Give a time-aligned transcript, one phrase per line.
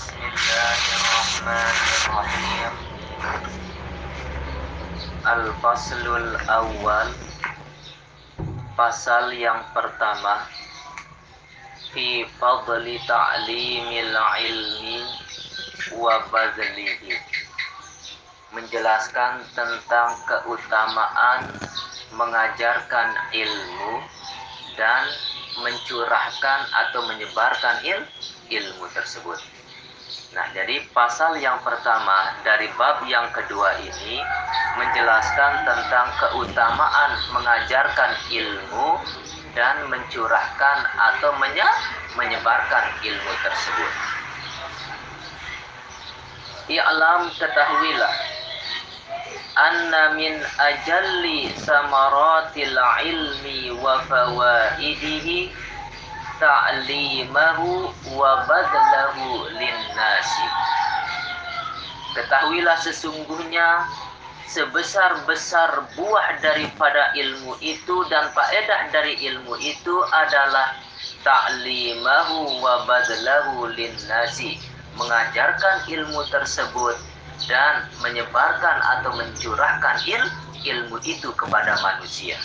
[0.00, 2.72] Bismillahirrahmanirrahim
[5.28, 7.12] Al-Faslul Awal
[8.80, 10.48] Pasal yang pertama
[11.92, 15.04] Fi fadli ta'limil ilmi
[16.00, 17.20] wa badlihi
[18.56, 21.60] Menjelaskan tentang keutamaan
[22.16, 24.00] mengajarkan ilmu
[24.80, 25.04] dan
[25.60, 28.00] mencurahkan atau menyebarkan il,
[28.48, 29.49] ilmu tersebut.
[30.30, 34.22] Nah, jadi pasal yang pertama dari bab yang kedua ini
[34.78, 39.02] menjelaskan tentang keutamaan mengajarkan ilmu
[39.58, 41.66] dan mencurahkan atau menye
[42.14, 43.92] menyebarkan ilmu tersebut.
[46.70, 48.14] I'lam ketahuilah
[49.58, 55.50] anna min ajalli samaratil ilmi wa fawaidihi
[56.40, 60.46] ta'limahu wa badlahu linnasi
[62.10, 63.86] Ketahuilah sesungguhnya
[64.50, 70.74] sebesar-besar buah daripada ilmu itu dan faedah dari ilmu itu adalah
[71.22, 74.58] ta'limahu wa badlahu linnasi
[74.98, 76.98] mengajarkan ilmu tersebut
[77.46, 80.24] dan menyebarkan atau mencurahkan il,
[80.66, 82.36] ilmu itu kepada manusia.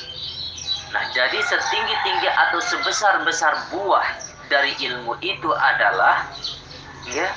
[0.93, 4.05] Nah, jadi setinggi-tinggi atau sebesar-besar buah
[4.49, 6.29] dari ilmu itu adalah
[7.09, 7.29] ya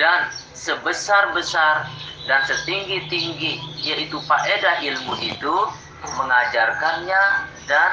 [0.00, 1.84] dan sebesar-besar
[2.24, 5.56] dan setinggi-tinggi yaitu faedah ilmu itu
[6.18, 7.22] mengajarkannya
[7.66, 7.90] dan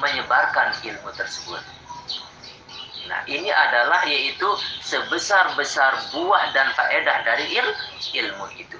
[0.00, 1.62] menyebarkan ilmu tersebut.
[3.08, 4.46] Nah, ini adalah yaitu
[4.80, 7.68] sebesar-besar buah dan faedah dari il,
[8.24, 8.78] ilmu itu.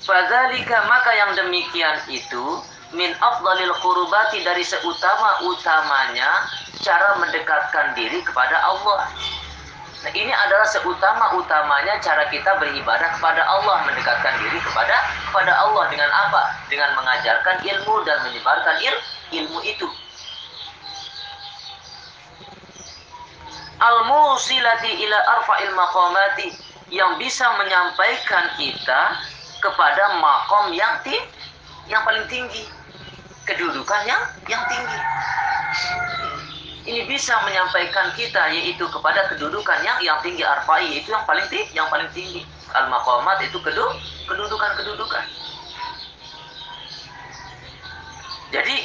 [0.00, 2.44] Fadzalika maka yang demikian itu
[2.96, 6.48] min afdalil qurubati dari seutama-utamanya
[6.80, 9.06] cara mendekatkan diri kepada Allah.
[10.00, 14.96] Nah, ini adalah seutama-utamanya cara kita beribadah kepada Allah, mendekatkan diri kepada
[15.28, 16.56] kepada Allah dengan apa?
[16.72, 18.96] Dengan mengajarkan ilmu dan menyebarkan il,
[19.44, 19.88] ilmu itu.
[23.80, 26.48] al-musilati ila arfa'il maqamati
[26.92, 29.16] yang bisa menyampaikan kita
[29.60, 31.16] kepada makom yang ti
[31.86, 32.66] yang paling tinggi.
[33.46, 34.98] Kedudukan yang yang tinggi.
[36.80, 41.70] Ini bisa menyampaikan kita yaitu kepada kedudukan yang yang tinggi arfa'i itu yang paling tinggi
[41.76, 42.42] yang paling tinggi.
[42.72, 43.86] Al maqamat itu kedu
[44.26, 45.24] kedudukan kedudukan
[48.50, 48.76] jadi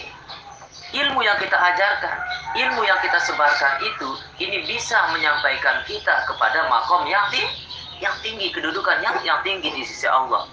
[0.93, 2.15] ilmu yang kita ajarkan,
[2.53, 7.65] ilmu yang kita sebarkan itu ini bisa menyampaikan kita kepada makom yang tinggi,
[7.97, 10.45] yang tinggi kedudukan yang yang tinggi di sisi Allah.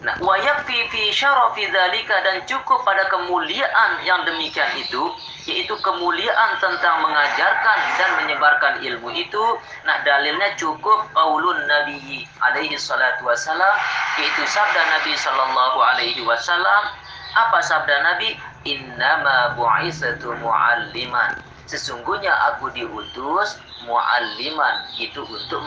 [0.00, 5.12] Nah, wayakfi fi syarafi dan cukup pada kemuliaan yang demikian itu
[5.44, 9.44] yaitu kemuliaan tentang mengajarkan dan menyebarkan ilmu itu.
[9.84, 13.76] Nah dalilnya cukup qaulun nabi alaihi salatu wasalam
[14.16, 16.96] yaitu sabda nabi sallallahu alaihi wasallam
[17.36, 18.40] apa sabda nabi?
[18.64, 21.40] Innama bu'isatu mu'alliman.
[21.64, 23.56] Sesungguhnya aku diutus
[23.88, 25.60] mu'alliman itu untuk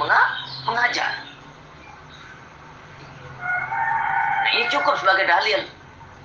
[0.65, 1.32] mengajar
[4.43, 5.63] nah ini cukup sebagai dalil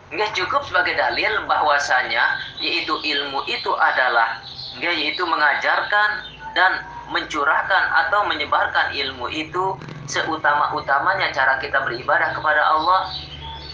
[0.09, 4.41] Enggak cukup sebagai dalil bahwasanya yaitu ilmu itu adalah
[4.81, 6.25] enggak yaitu mengajarkan
[6.57, 6.81] dan
[7.13, 9.77] mencurahkan atau menyebarkan ilmu itu
[10.09, 13.13] seutama-utamanya cara kita beribadah kepada Allah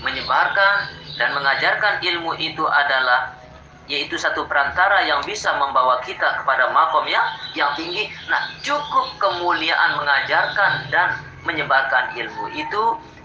[0.03, 3.39] menyebarkan dan mengajarkan ilmu itu adalah
[3.87, 8.11] yaitu satu perantara yang bisa membawa kita kepada makom yang yang tinggi.
[8.33, 12.83] Nah, cukup kemuliaan mengajarkan dan menyebarkan ilmu itu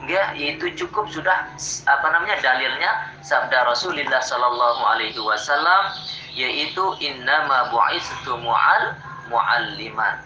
[0.10, 1.46] ya yaitu cukup sudah
[1.86, 5.94] apa namanya dalilnya sabda Rasulullah Sallallahu alaihi wasallam
[6.34, 8.98] yaitu innama bu'istu mu'al
[9.30, 10.26] mu'alliman.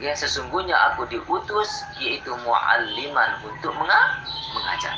[0.00, 1.68] Ya, sesungguhnya aku diutus
[2.00, 4.96] yaitu mu'alliman untuk mengajar.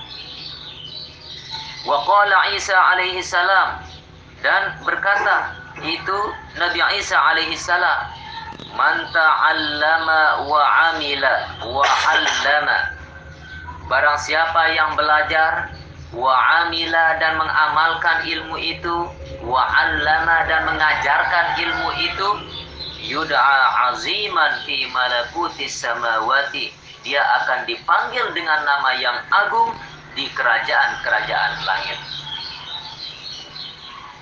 [1.83, 3.83] Waqala Isa alaihi salam
[4.39, 5.51] dan berkata
[5.83, 6.19] itu
[6.63, 8.07] Nabi Isa alaihi salam
[8.79, 10.63] man ta'allama wa
[10.95, 11.35] amila
[11.67, 13.02] wa 'allama
[13.87, 15.73] barang siapa yang belajar
[16.13, 16.35] wa
[16.65, 18.97] amila dan mengamalkan ilmu itu
[19.43, 22.29] wa 'allama dan mengajarkan ilmu itu
[23.03, 26.71] yud'a aziman fi malakutis samawati
[27.03, 29.75] dia akan dipanggil dengan nama yang agung
[30.15, 31.99] di kerajaan-kerajaan langit.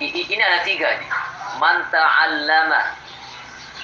[0.01, 0.89] Ini ada tiga.
[1.61, 2.81] Man ta'allama.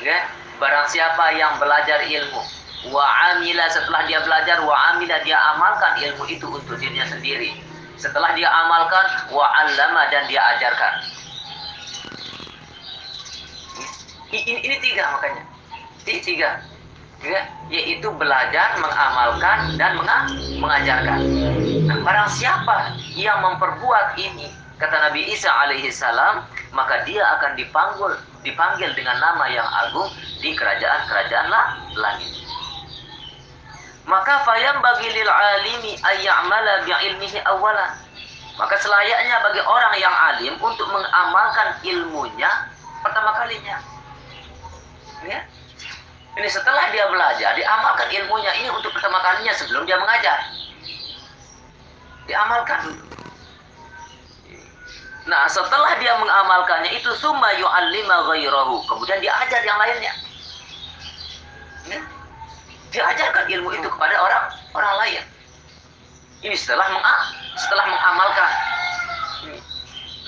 [0.02, 0.26] Ya,
[0.58, 2.42] barang siapa yang belajar ilmu.
[2.88, 7.58] Wa amila setelah dia belajar, wa amila dia amalkan ilmu itu untuk dirinya sendiri.
[7.98, 10.94] Setelah dia amalkan, wa allama dan dia ajarkan.
[14.28, 15.44] Ini, ini tiga makanya.
[16.08, 16.64] tiga
[17.24, 17.42] ya,
[17.74, 19.98] yaitu belajar, mengamalkan dan
[20.62, 21.20] mengajarkan.
[21.90, 26.46] Nah, barang siapa yang memperbuat ini, kata Nabi Isa alaihi salam,
[26.76, 28.14] maka dia akan dipanggil
[28.46, 30.08] dipanggil dengan nama yang agung
[30.40, 31.48] di kerajaan-kerajaan
[31.98, 32.32] langit.
[34.08, 37.92] Maka fayam bagi lil alimi ayyamala bi ilmihi awalan.
[38.56, 42.50] Maka selayaknya bagi orang yang alim untuk mengamalkan ilmunya
[43.04, 43.78] pertama kalinya.
[45.28, 45.44] Ya,
[46.40, 50.40] ini setelah dia belajar, diamalkan ilmunya ini untuk pertama kalinya sebelum dia mengajar.
[52.26, 53.08] Diamalkan
[55.28, 58.80] Nah, setelah dia mengamalkannya itu summa yu'allima ghairahu.
[58.88, 60.14] Kemudian diajar yang lainnya.
[61.92, 62.00] Ya?
[62.98, 65.22] Diajarkan ilmu itu kepada orang orang lain.
[66.42, 67.06] Ini setelah meng
[67.54, 68.52] setelah mengamalkan.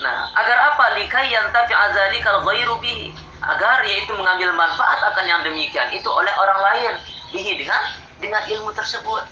[0.00, 0.84] Nah, agar apa?
[1.02, 3.10] Likai yantafi azalikal ghairu bihi
[3.42, 6.92] agar yaitu mengambil manfaat akan yang demikian itu oleh orang lain
[7.34, 7.82] bihi dengan
[8.22, 9.26] dengan ilmu tersebut.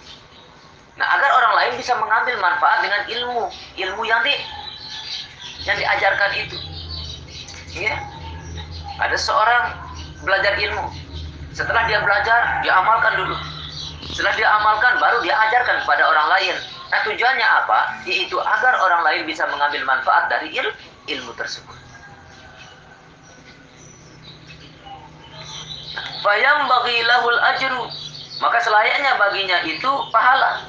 [0.98, 3.42] Nah, agar orang lain bisa mengambil manfaat dengan ilmu,
[3.78, 4.34] ilmu yang di
[5.62, 6.56] yang diajarkan itu.
[7.78, 8.02] Ya.
[8.98, 9.78] Ada seorang
[10.26, 10.90] belajar ilmu.
[11.58, 13.34] Setelah dia belajar, dia amalkan dulu.
[14.14, 16.54] Setelah dia amalkan, baru dia ajarkan kepada orang lain.
[16.86, 17.78] Nah, tujuannya apa?
[18.06, 20.70] Yaitu agar orang lain bisa mengambil manfaat dari il
[21.10, 21.74] ilmu tersebut.
[26.22, 27.82] Bayam bagi lahul ajru.
[28.38, 30.62] Maka selayaknya baginya itu pahala.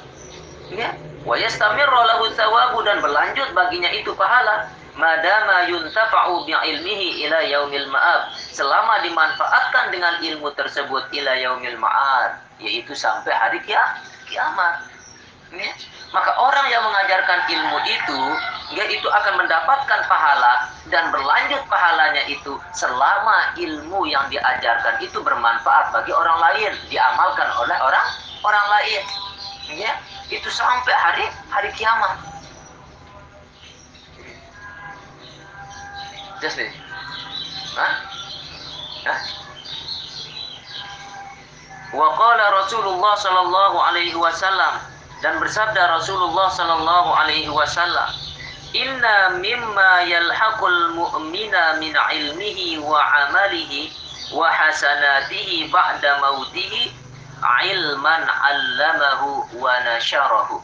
[0.74, 0.90] Ya.
[1.22, 4.66] Wa yastamirru lahu dan berlanjut baginya itu pahala.
[4.98, 8.34] Madama yuntafa'u ilmihi ila yaumil ma'ab.
[8.34, 12.42] Selama dimanfaatkan dengan ilmu tersebut ila yaumil ma'ad.
[12.58, 14.74] Yaitu sampai hari kiamat.
[15.50, 15.72] Ya.
[16.10, 18.20] Maka orang yang mengajarkan ilmu itu,
[18.74, 25.94] dia itu akan mendapatkan pahala dan berlanjut pahalanya itu selama ilmu yang diajarkan itu bermanfaat
[25.94, 28.06] bagi orang lain, diamalkan oleh orang
[28.42, 29.02] orang lain.
[29.70, 29.94] Ya,
[30.34, 32.18] itu sampai hari hari kiamat.
[36.40, 36.72] Just nih.
[37.76, 37.92] Hah?
[39.04, 39.20] Hah?
[41.92, 44.80] Wa qala Rasulullah sallallahu alaihi wasallam
[45.20, 48.08] dan bersabda Rasulullah sallallahu alaihi wasallam
[48.70, 53.90] Inna mimma yalhaqul mu'mina min ilmihi wa amalihi
[54.30, 56.94] wa hasanatihi ba'da mautihi
[57.42, 60.62] ilman 'allamahu wa nasyarahu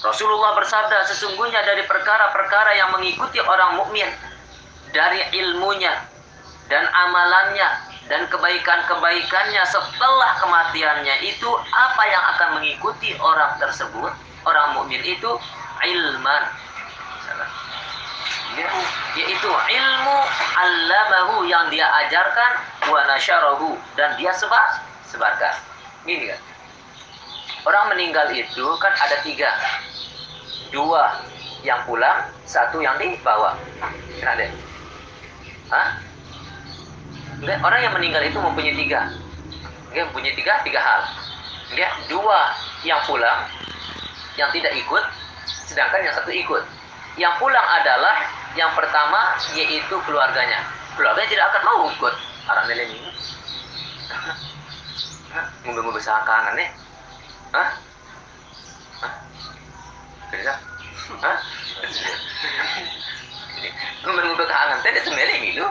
[0.00, 4.08] Rasulullah bersabda sesungguhnya dari perkara-perkara yang mengikuti orang mukmin
[4.96, 5.92] dari ilmunya
[6.72, 7.68] dan amalannya
[8.08, 14.10] dan kebaikan-kebaikannya setelah kematiannya itu apa yang akan mengikuti orang tersebut?
[14.48, 15.30] Orang mukmin itu
[15.84, 16.42] ilman.
[18.58, 18.66] Ya,
[19.14, 20.18] yaitu ilmu
[20.58, 22.52] allamahu yang dia ajarkan
[22.90, 25.54] wa nasyarahu dan dia sebar sebarkan.
[26.02, 26.49] Ini kan
[27.66, 29.50] orang meninggal itu kan ada tiga
[30.70, 31.20] dua
[31.60, 33.56] yang pulang satu yang dibawa
[34.20, 34.46] ada
[35.70, 36.02] Hah?
[37.40, 39.06] Enggak, orang yang meninggal itu mempunyai tiga.
[39.94, 41.00] Enggak, mempunyai tiga, tiga hal.
[41.70, 42.40] Enggak, dua
[42.82, 43.46] yang pulang,
[44.34, 45.04] yang tidak ikut,
[45.70, 46.66] sedangkan yang satu ikut.
[47.14, 48.26] Yang pulang adalah
[48.58, 50.66] yang pertama yaitu keluarganya.
[50.98, 52.14] Keluarganya tidak akan mau ikut.
[52.50, 52.98] Orang ini.
[55.62, 56.68] Ngombe-ngombe kangen nih.
[57.50, 57.70] Hah?
[59.02, 59.12] Hah?
[60.30, 60.54] Bisa?
[61.18, 61.38] Hah?
[64.06, 65.66] Ngombe-ngombe kangen tadi semelih gitu.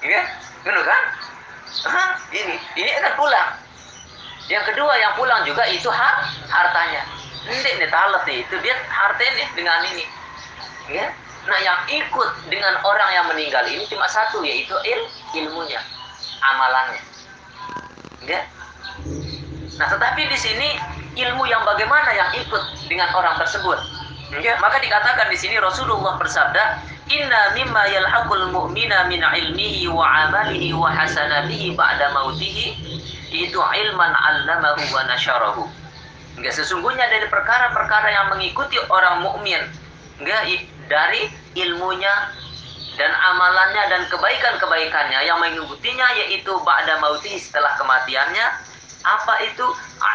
[0.00, 0.22] Iya?
[0.64, 1.02] Benar kan?
[1.84, 3.50] Hah, ini, ini akan pulang.
[4.50, 6.16] Yang kedua yang pulang juga itu hak
[6.50, 7.06] hartanya.
[7.46, 10.04] Ini nih talat nih, itu dia hartanya dengan ini.
[10.90, 11.12] Ya?
[11.46, 15.00] Nah yang ikut dengan orang yang meninggal ini cuma satu yaitu il
[15.44, 15.80] ilmunya,
[16.42, 17.00] amalannya.
[18.26, 18.44] Ya?
[19.80, 20.68] Nah tetapi di sini
[21.16, 23.80] ilmu yang bagaimana yang ikut dengan orang tersebut.
[24.38, 26.78] Ya, maka dikatakan di sini Rasulullah bersabda,
[27.10, 32.78] Inna mimma yalhaqul mu'mina min ilmihi wa amalihi wa hasanatihi ba'da mautihi
[33.34, 35.66] itu ilman 'allamahu wa nasyarahu.
[36.38, 39.58] Enggak sesungguhnya dari perkara-perkara yang mengikuti orang mukmin,
[40.22, 40.46] enggak
[40.86, 41.26] dari
[41.58, 42.30] ilmunya
[42.94, 48.69] dan amalannya dan kebaikan-kebaikannya yang mengikutinya yaitu ba'da mautihi setelah kematiannya
[49.04, 49.66] apa itu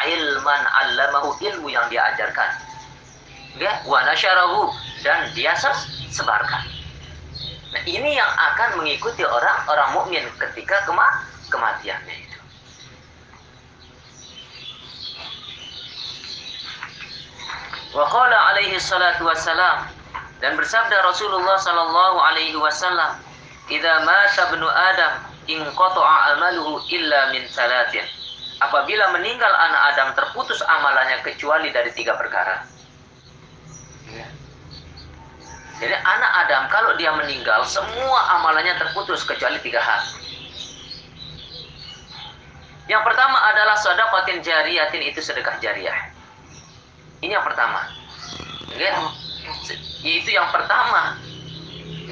[0.05, 2.49] ilman 'allamahu ilmu yang diajarkan.
[3.57, 4.69] Enggak wa nasyarahu
[5.01, 5.55] dan dia
[6.11, 6.63] sebarkan.
[7.73, 11.07] Nah, ini yang akan mengikuti orang-orang mukmin ketika kema
[11.51, 12.39] kematiannya itu.
[17.95, 19.87] Wa qala alaihi salatu wassalam
[20.43, 23.23] dan bersabda Rasulullah sallallahu alaihi wasallam,
[23.71, 25.13] "Idza mata ibnu Adam
[25.47, 28.03] in qata'a amaluhu illa min salatin.
[28.55, 32.63] Apabila meninggal anak Adam terputus amalannya kecuali dari tiga perkara.
[34.07, 34.27] Ya.
[35.83, 40.01] Jadi anak Adam kalau dia meninggal semua amalannya terputus kecuali tiga hal.
[42.87, 46.15] Yang pertama adalah sedekatin jariyatin itu sedekah jariah.
[47.19, 47.91] Ini yang pertama.
[48.77, 48.93] Ya.
[49.99, 51.19] Yaitu yang pertama.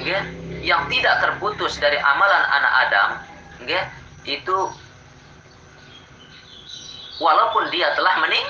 [0.01, 0.27] Ya.
[0.59, 3.09] Yang tidak terputus dari amalan anak Adam,
[4.23, 4.57] itu
[7.24, 8.44] walaupun dia telah mening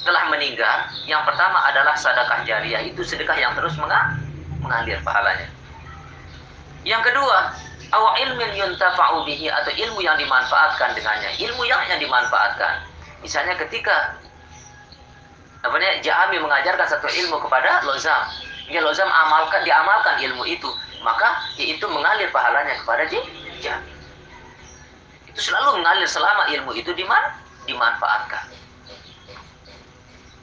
[0.00, 3.76] telah meninggal, yang pertama adalah sedekah jariah itu sedekah yang terus
[4.60, 5.48] mengalir pahalanya.
[6.88, 7.52] Yang kedua,
[7.92, 12.80] awal ilmin yuntafa'u bihi atau ilmu yang dimanfaatkan dengannya, ilmu yang yang dimanfaatkan.
[13.20, 14.16] Misalnya ketika
[15.60, 18.24] apa namanya Jahami mengajarkan satu ilmu kepada Lozam,
[18.72, 20.72] ya Lozam amalkan diamalkan ilmu itu,
[21.04, 23.04] maka itu mengalir pahalanya kepada
[23.60, 23.92] Jahami.
[25.28, 27.36] Itu selalu mengalir selama ilmu itu diman
[27.70, 28.44] dimanfaatkan.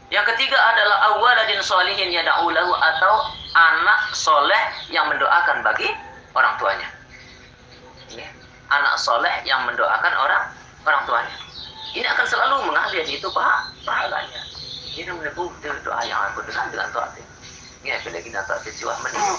[0.08, 3.14] Yang ketiga adalah awaladin solihin yada'ulahu atau
[3.52, 5.92] anak soleh yang mendoakan bagi
[6.32, 6.90] orang tuanya.
[8.16, 8.28] Ya.
[8.72, 10.44] Anak soleh yang mendoakan orang
[10.88, 11.36] orang tuanya.
[11.92, 13.28] Ini akan selalu mengalir itu
[13.84, 14.42] pahalanya.
[14.96, 17.28] Ini menebu doa yang aku dengar dengan doa ini.
[17.86, 19.38] Ya, apalagi nanti ada jiwa meninggal.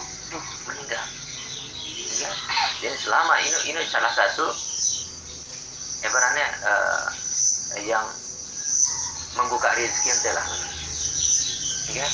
[0.69, 1.05] meninggal.
[2.19, 2.31] Ya.
[2.85, 4.53] Jadi selama ini ini salah satu
[6.05, 7.07] ibaratnya uh,
[7.89, 8.05] yang
[9.41, 10.45] membuka rezeki adalah
[11.97, 12.09] ya.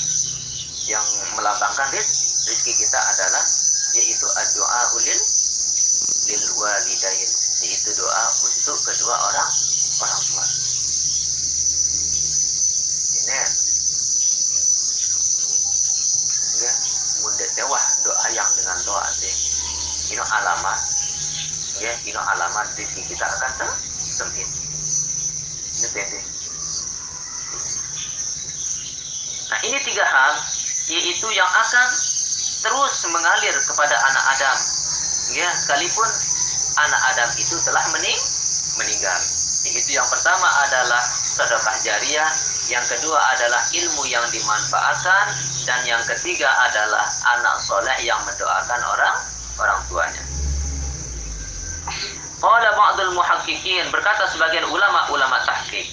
[0.85, 3.43] Yang melapangkan rezeki kita adalah
[3.99, 5.19] yaitu doa ulil
[6.31, 7.31] lil walidain.
[7.65, 9.49] Yaitu doa untuk kedua orang
[9.99, 10.45] orang tua.
[13.19, 13.35] Ini
[16.63, 16.71] ya.
[17.25, 19.33] Mudah dewah doa yang dengan doa sih
[20.15, 20.79] ini alamat.
[21.83, 24.47] Ya ini alamat rezeki kita akan sempit.
[24.47, 24.64] ini
[29.49, 30.33] Nah ini tiga hal
[30.91, 31.87] yaitu yang akan
[32.65, 34.57] terus mengalir kepada anak Adam.
[35.33, 36.09] Ya, sekalipun
[36.77, 38.19] anak Adam itu telah mening
[38.75, 39.19] meninggal.
[39.65, 42.29] Itu yang pertama adalah sedekah jariah,
[42.69, 45.25] yang kedua adalah ilmu yang dimanfaatkan,
[45.65, 47.09] dan yang ketiga adalah
[47.39, 49.17] anak soleh yang mendoakan orang
[49.57, 50.34] orang tuanya.
[52.45, 55.89] Qala ba'dul muhaqqiqin berkata sebagian ulama-ulama tahqiq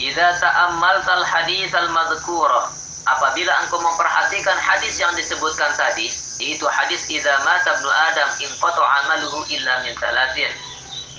[0.00, 2.72] Idza ta'ammaltal hadis al-madhkura
[3.04, 6.08] apabila engkau memperhatikan hadis yang disebutkan tadi
[6.40, 10.50] yaitu hadis idza mata ibnu adam in amaluhu illa min salatin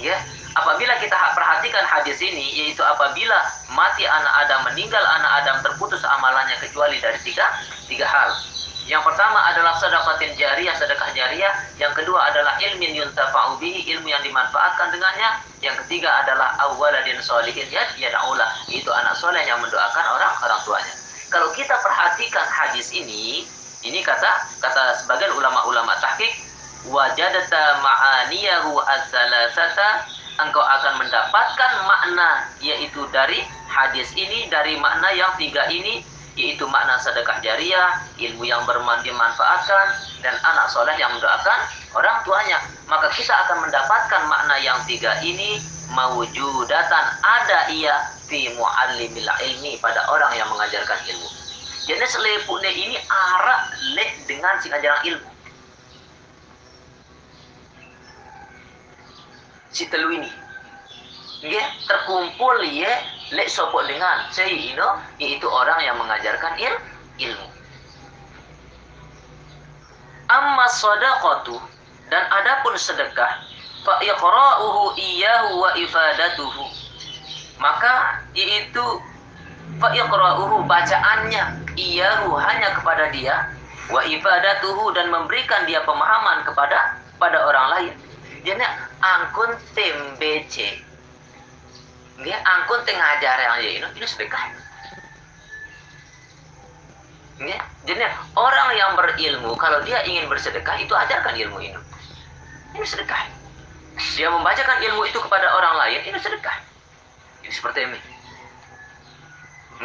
[0.01, 0.17] ya
[0.57, 3.37] apabila kita perhatikan hadis ini yaitu apabila
[3.73, 7.45] mati anak Adam meninggal anak Adam terputus amalannya kecuali dari tiga
[7.89, 8.29] tiga hal
[8.83, 11.55] yang pertama adalah sedekatin jariah, sedekah jariah.
[11.79, 15.39] Yang kedua adalah ilmin yuntafa'u bihi, ilmu yang dimanfaatkan dengannya.
[15.63, 18.43] Yang ketiga adalah awaladin solihin ya yada'ula.
[18.67, 20.93] Itu anak soleh yang mendoakan orang orang tuanya.
[21.31, 23.47] Kalau kita perhatikan hadis ini,
[23.87, 26.35] ini kata kata sebagian ulama-ulama tahqiq,
[26.91, 30.11] wajadata ma'aniyahu as-salasata
[30.43, 36.01] engkau akan mendapatkan makna yaitu dari hadis ini dari makna yang tiga ini
[36.33, 39.87] yaitu makna sedekah jariah, ilmu yang bermanfaatkan,
[40.25, 41.59] dan anak soleh yang mendoakan
[41.93, 42.57] orang tuanya.
[42.89, 45.61] Maka kita akan mendapatkan makna yang tiga ini
[45.93, 47.93] mawujudatan ada ia
[48.25, 51.29] fi muallimil ilmi pada orang yang mengajarkan ilmu.
[51.83, 55.29] Jadi selepuknya ini arah lek dengan si ajaran ilmu.
[59.73, 60.31] Si telu ini.
[61.43, 66.73] Ya, terkumpul ya lek sopo dengan sayyidina yaitu orang yang mengajarkan il,
[67.17, 67.47] ilmu.
[70.29, 71.57] Amma sadaqatu
[72.07, 73.43] dan adapun sedekah
[73.83, 76.63] fa iqra'uhu iyyahu wa ifadatuhu
[77.59, 78.85] maka yaitu
[79.81, 83.51] fa iqra'uhu bacaannya iyyahu hanya kepada dia
[83.91, 87.93] wa ifadatuhu dan memberikan dia pemahaman kepada pada orang lain.
[88.43, 88.63] Jadi
[88.99, 90.83] angkun tembece
[92.21, 94.53] dia angkun tengah ajar yang ya ini ini sedekah
[97.41, 101.79] ya, jadi orang yang berilmu kalau dia ingin bersedekah itu ajarkan ilmu ini.
[102.73, 103.29] Ini sedekah.
[104.17, 106.57] Dia membacakan ilmu itu kepada orang lain ini sedekah.
[107.45, 107.99] Ini seperti ini.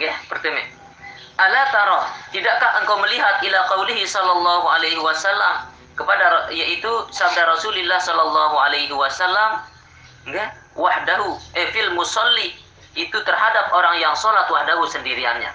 [0.01, 0.65] Ya seperti ini.
[1.39, 2.03] Ala taro
[2.35, 9.63] tidakkah engkau melihat ila qaulihi sallallahu alaihi wasallam kepada yaitu sabda Rasulullah sallallahu alaihi wasallam?
[10.27, 12.55] Enggak wahdahu eh fil musalli
[12.95, 15.51] itu terhadap orang yang sholat wahdahu sendiriannya.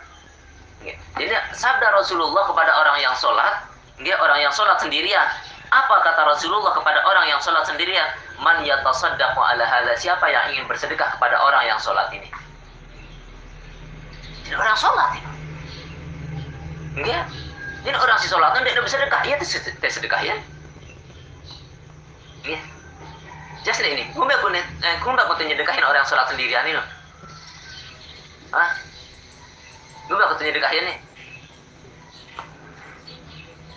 [1.16, 3.64] Jadi sabda Rasulullah kepada orang yang sholat,
[4.04, 5.28] dia orang yang sholat sendirian.
[5.72, 8.06] Apa kata Rasulullah kepada orang yang sholat sendirian?
[8.44, 9.96] Man yatasaddaqu ala hadha.
[9.96, 12.28] Siapa yang ingin bersedekah kepada orang yang sholat ini?
[14.44, 15.32] Jadi orang sholat ini.
[17.00, 17.26] Enggak.
[17.84, 19.22] Jadi orang si sholat itu tidak bersedekah.
[19.26, 20.36] Iya, tidak sedekah ya.
[22.44, 22.60] Iya.
[23.64, 24.64] Just ini, kumbe aku nih,
[25.00, 26.84] kumbe aku nyedekahin orang yang sholat sendirian ini.
[28.52, 28.70] Hah?
[30.12, 30.98] Kumbe aku nyedekahin nih.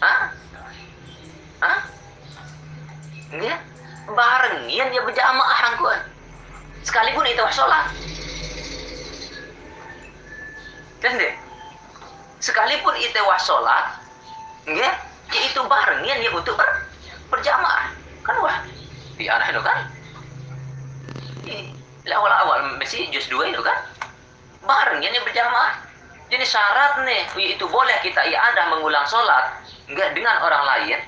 [0.03, 0.19] Hah?
[1.63, 1.79] Hah?
[3.31, 3.61] Enggak.
[4.07, 6.01] Barengian dia berjamaah angkuan.
[6.83, 7.91] Sekalipun itu sholat.
[11.03, 11.35] Kan deh?
[12.43, 13.99] Sekalipun itu sholat,
[14.69, 14.95] enggak,
[15.33, 16.69] ya itu barengian ya untuk ber,
[17.33, 17.91] berjamaah.
[18.23, 18.59] Kan wah,
[19.17, 19.79] di anak itu kan?
[21.45, 23.79] Di awal-awal mesti juz dua itu kan?
[24.63, 25.83] Barengian ya berjamaah.
[26.27, 27.23] Jadi syarat nih,
[27.55, 30.99] itu boleh kita ada mengulang sholat, enggak dengan orang lain,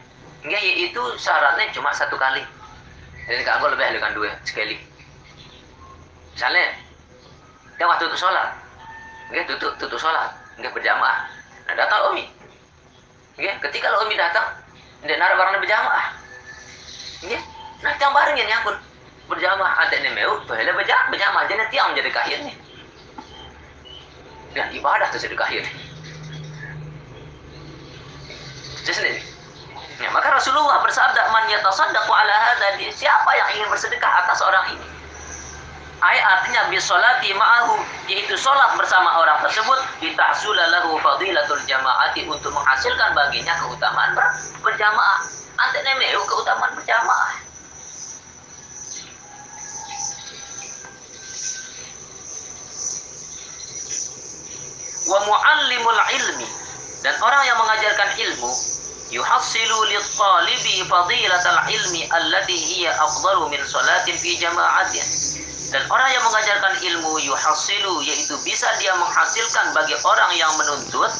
[0.46, 2.38] enggak yaitu syaratnya cuma satu kali.
[3.26, 4.78] Jadi kalau lebih dengan dua sekali.
[6.38, 6.70] Misalnya,
[7.74, 8.54] kita waktu itu sholat,
[9.34, 11.26] enggak tutup tutup sholat, enggak berjamaah.
[11.66, 12.30] Nah datang Umi,
[13.42, 14.54] enggak ketika Umi datang,
[15.02, 16.14] dia nara barang berjamaah,
[17.26, 17.42] enggak.
[17.82, 18.74] Nah yang barengin ya pun
[19.28, 22.54] berjamaah ada nih meu, boleh berjamaah berjamaah jadi tiang jadi kahirnya.
[24.56, 25.70] Dan ibadah itu sedekah ini.
[28.88, 29.38] Jadi
[29.98, 34.86] Ya, maka Rasulullah bersabda man yatasaddaqu ala hadha siapa yang ingin bersedekah atas orang ini
[35.98, 43.58] Ayat artinya bisolati ma'ahu yaitu solat bersama orang tersebut ditahsulalahu fadilatul jamaati untuk menghasilkan baginya
[43.58, 44.30] keutamaan ber
[44.62, 45.26] berjamaah.
[45.58, 47.47] Ante nemeu keutamaan berjamaah.
[55.08, 56.48] Wa muallimul ilmi.
[57.02, 58.50] Dan orang yang mengajarkan ilmu
[59.08, 64.36] yuhassilu lit-talibi fadilatal ilmi allati hiya afdalu min salatin fi
[65.68, 71.12] dan orang yang mengajarkan ilmu yuhasilu yaitu bisa dia menghasilkan bagi orang yang menuntut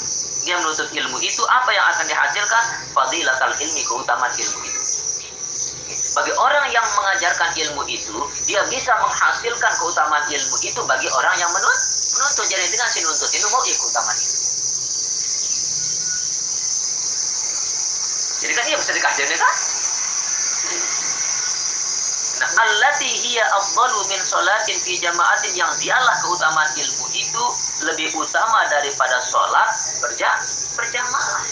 [0.48, 2.64] dia menuntut ilmu itu apa yang akan dihasilkan?
[2.96, 4.80] Fadilatal ilmi keutamaan ilmu itu.
[6.16, 8.16] Bagi orang yang mengajarkan ilmu itu
[8.48, 11.80] dia bisa menghasilkan keutamaan ilmu itu bagi orang yang menuntut
[12.18, 14.38] menuntut jadi dengan si nuntut itu mau ikut keutamaan itu
[18.42, 19.54] jadi kan dia bisa dikasih kan
[22.38, 27.44] Nah, allati hiya afdalu min salatin fi jama'atin yang dialah keutamaan ilmu itu
[27.82, 29.66] lebih utama daripada sholat
[29.98, 30.30] berja
[30.78, 31.42] berjamaah.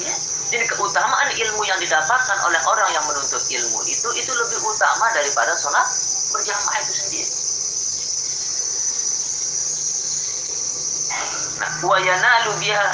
[0.00, 0.14] Ya.
[0.56, 5.52] Jadi keutamaan ilmu yang didapatkan oleh orang yang menuntut ilmu itu itu lebih utama daripada
[5.52, 5.84] sholat
[6.32, 7.43] berjamaah itu sendiri.
[12.04, 12.88] Yanalu biha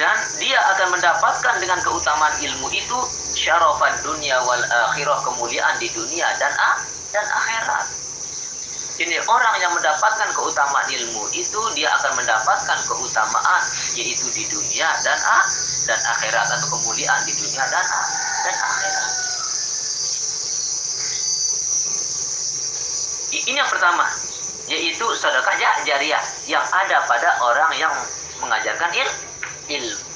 [0.00, 2.98] dan dia akan mendapatkan dengan keutamaan ilmu itu
[3.36, 6.80] syarafat dunia wal akhirah kemuliaan di dunia dan ah,
[7.12, 7.86] dan akhirat.
[9.00, 13.62] Ini orang yang mendapatkan keutamaan ilmu itu dia akan mendapatkan keutamaan
[13.96, 15.44] yaitu di dunia dan ah,
[15.84, 18.06] dan akhirat atau kemuliaan di dunia dan ah,
[18.48, 19.08] dan akhirat.
[23.30, 24.29] Ini yang pertama
[24.70, 27.90] yaitu sedekah jariah yang ada pada orang yang
[28.38, 29.08] mengajarkan il,
[29.66, 30.10] ilmu.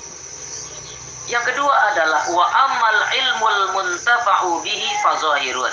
[1.26, 5.72] Yang kedua adalah wa amal ilmul muntafa'u bihi fazahirun.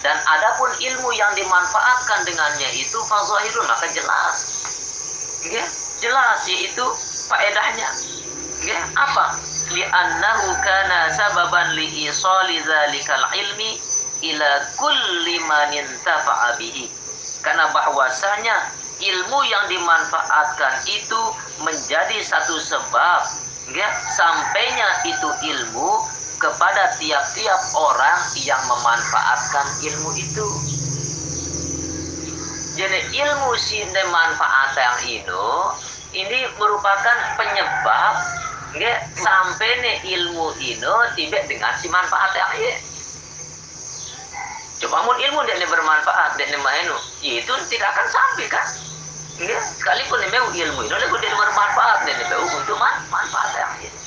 [0.00, 4.36] Dan adapun ilmu yang dimanfaatkan dengannya itu fazahirun maka jelas.
[5.44, 5.64] Ya,
[6.00, 6.84] jelas yaitu
[7.28, 7.88] faedahnya.
[8.64, 9.36] Ya, apa?
[9.74, 13.76] Li'annahu kana sababan li isali zalikal ilmi
[14.30, 17.03] ila kulli man intafa'a bihi.
[17.44, 18.72] Karena bahwasanya
[19.04, 21.20] ilmu yang dimanfaatkan itu
[21.60, 23.20] menjadi satu sebab
[23.76, 26.08] ya, sampainya itu ilmu
[26.40, 30.48] kepada tiap-tiap orang yang memanfaatkan ilmu itu.
[32.74, 35.46] Jadi ilmu sinde manfaat yang ini
[36.14, 38.14] ini merupakan penyebab
[38.74, 42.93] ya, sampai nih ilmu ini tiba dengan si manfaat yang ini.
[44.82, 48.66] Coba mun ilmu dia bermanfaat dia mainu, itu tidak akan sampai kan?
[49.34, 53.98] Ya, sekalipun memang ilmu itu lebih dari bermanfaat dan lebih untuk man manfaat yang ini.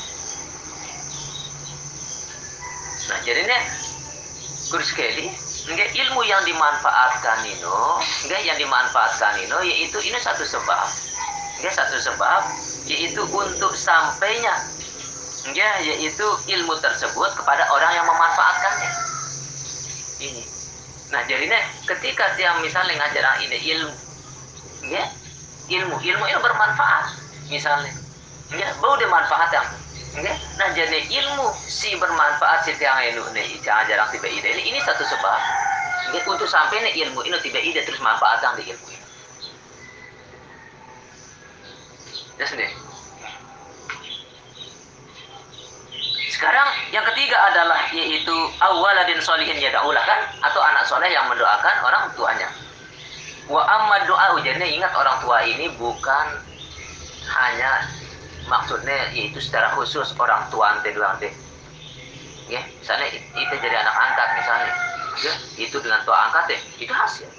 [3.12, 3.62] Nah, jadi nih,
[4.72, 5.28] kurus sekali,
[5.68, 7.60] enggak ilmu yang dimanfaatkan ini,
[8.24, 10.88] enggak yang dimanfaatkan ini, yaitu ini satu sebab,
[11.60, 12.48] enggak satu sebab,
[12.88, 14.64] yaitu untuk sampainya,
[15.44, 18.92] enggak yaitu ilmu tersebut kepada orang yang memanfaatkannya.
[20.24, 20.57] Ini.
[21.08, 23.96] Nah, jadi nih, ketika dia misalnya ngajar ini ilmu,
[24.92, 25.04] ya
[25.68, 27.06] ilmu ilmu itu bermanfaat
[27.52, 27.92] misalnya
[28.56, 29.68] ya bau dia manfaat yang
[30.18, 30.34] Okay?
[30.58, 35.06] Nah jadi ilmu si bermanfaat si tiang ini nih jarang tiba ide ini ini satu
[35.06, 35.40] sebab
[36.10, 36.26] okay?
[36.26, 39.06] untuk sampai nih ilmu ini tiba ide terus manfaat yang di ilmu ini.
[42.42, 42.87] Ya sendiri.
[46.34, 50.22] Sekarang yang ketiga adalah yaitu awaladin solihin ya daulah kan?
[50.42, 52.50] Atau anak soleh yang mendoakan orang tuanya.
[53.48, 56.26] Wa amma doa jadi ingat orang tua ini bukan
[57.28, 57.86] hanya
[58.50, 61.32] maksudnya yaitu secara khusus orang tua ante dua ante
[62.48, 64.74] ya misalnya itu jadi anak angkat misalnya.
[65.18, 67.30] Ya itu dengan tua angkat deh itu hasil.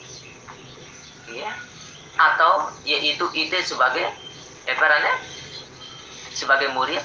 [1.28, 1.50] Ya
[2.18, 4.10] atau yaitu itu sebagai
[4.66, 5.14] ebarannya
[6.34, 7.00] sebagai murid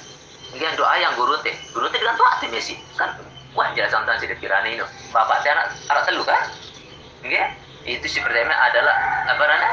[0.53, 3.17] mungkin doa yang guru teh guru teh dengan tua teh mesi kan
[3.57, 6.41] wah jelasan tentang sidik kirani itu bapak teh anak anak telu kan
[7.25, 7.49] ya
[7.83, 8.95] itu si pertama adalah
[9.27, 9.71] apa namanya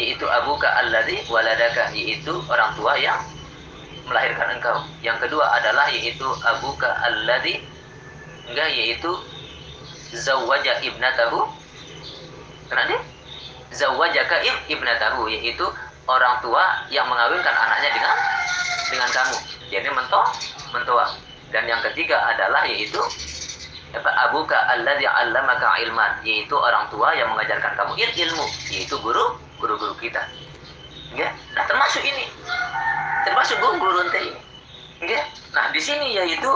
[0.00, 3.20] yaitu abuka alladzi waladaka yaitu orang tua yang
[4.08, 4.82] melahirkan engkau.
[5.04, 7.62] Yang kedua adalah yaitu abuka alladhi
[8.50, 9.10] enggak yaitu
[10.16, 11.46] zawaja ibnatahu.
[12.72, 13.04] Kenapa?
[13.72, 14.36] Zawajaka
[14.68, 15.64] ibnatahu yaitu
[16.08, 18.16] orang tua yang mengawinkan anaknya dengan
[18.88, 19.36] dengan kamu.
[19.72, 20.26] Jadi mentoh,
[20.76, 21.16] mentua.
[21.48, 23.00] Dan yang ketiga adalah yaitu
[23.96, 26.20] abuka alladhi 'allamaka ilman.
[26.20, 28.46] Yaitu orang tua yang mengajarkan kamu ilmu.
[28.68, 30.20] Yaitu guru guru-guru kita.
[31.16, 32.28] Ya, nah termasuk ini.
[33.24, 34.40] Termasuk guru teh ini.
[35.52, 36.52] Nah, di sini yaitu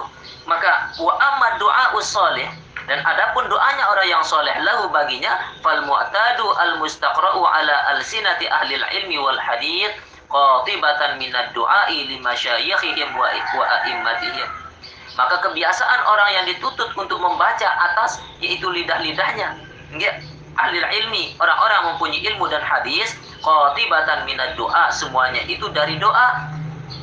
[0.46, 2.46] maka wa amma doa usoleh
[2.86, 8.78] dan adapun doanya orang yang soleh lahu baginya fal mu'tadu al mustaqra'u ala alsinati ahli
[8.78, 9.90] ilmi wal hadith
[10.26, 13.26] qatibatan minad du'ai li masyayikhihim wa
[13.64, 14.48] a'immatihim
[15.16, 19.56] maka kebiasaan orang yang dituntut untuk membaca atas yaitu lidah-lidahnya
[19.94, 20.20] enggak
[20.56, 26.56] ahli ilmi orang-orang mempunyai ilmu dan hadis qatibatan minad doa semuanya itu dari doa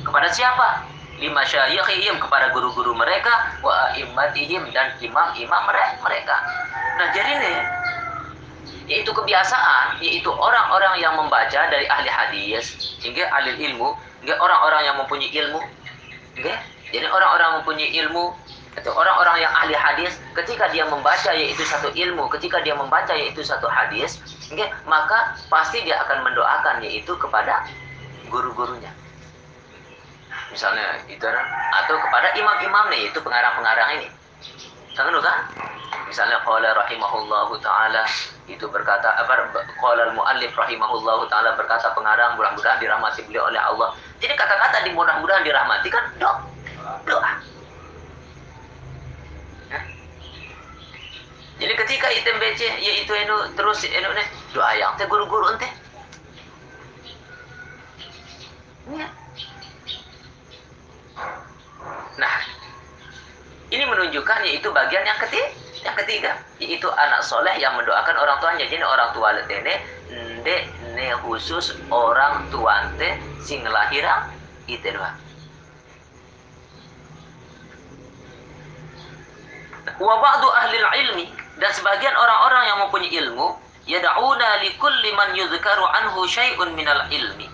[0.04, 0.84] kepada siapa?
[1.22, 5.64] Lima syayikhihim kepada guru-guru mereka wa immatihim dan imam-imam
[6.04, 6.36] mereka.
[7.00, 7.58] Nah, jadi nih
[8.88, 14.96] yaitu kebiasaan yaitu orang-orang yang membaca dari ahli hadis hingga ahli ilmu hingga orang-orang yang
[15.00, 15.62] mempunyai ilmu.
[16.36, 16.56] Hingga?
[16.94, 18.36] Jadi orang-orang mempunyai ilmu
[18.74, 23.46] atau orang-orang yang ahli hadis ketika dia membaca yaitu satu ilmu ketika dia membaca yaitu
[23.46, 24.18] satu hadis
[24.90, 27.66] maka pasti dia akan mendoakan yaitu kepada
[28.30, 28.90] guru-gurunya.
[30.50, 31.26] Misalnya itu
[31.74, 34.08] atau kepada imam-imam nih itu pengarang-pengarang ini
[34.94, 35.38] Tahu kan?
[36.06, 38.06] Misalnya qala rahimahullahu taala
[38.46, 39.50] itu berkata apa
[39.82, 43.98] qala al-muallif rahimahullahu taala berkata pengarang mudah-mudahan dirahmati beliau oleh Allah.
[44.22, 46.46] Jadi kata-kata di mudah-mudahan dirahmati kan doa.
[47.10, 47.32] Doa.
[49.74, 49.82] Ya.
[51.58, 55.70] Jadi ketika baca yaitu itu terus itu nih doa yang teh guru-guru ente.
[58.94, 59.08] Ya.
[62.22, 62.36] Nah,
[63.74, 65.50] ini menunjukkan yaitu bagian yang ketiga,
[65.82, 66.32] yang ketiga
[66.62, 68.70] yaitu anak soleh yang mendoakan orang tuanya.
[68.70, 69.74] Jadi orang tua letene
[70.14, 70.58] nde
[70.94, 74.30] ne khusus orang tuante sing lahiran
[74.70, 75.12] itu doa.
[79.98, 81.26] Wa ba'du ahli ilmi
[81.58, 83.48] dan sebagian orang-orang yang mempunyai ilmu
[83.90, 87.50] yad'una li kulli man yuzkaru anhu syai'un minal ilmi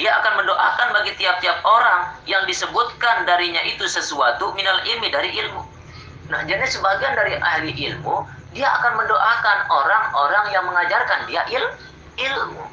[0.00, 5.60] dia akan mendoakan bagi tiap-tiap orang yang disebutkan darinya itu sesuatu minal ilmi dari ilmu.
[6.32, 8.24] Nah, jadi sebagian dari ahli ilmu,
[8.56, 11.64] dia akan mendoakan orang-orang yang mengajarkan dia il
[12.16, 12.64] ilmu.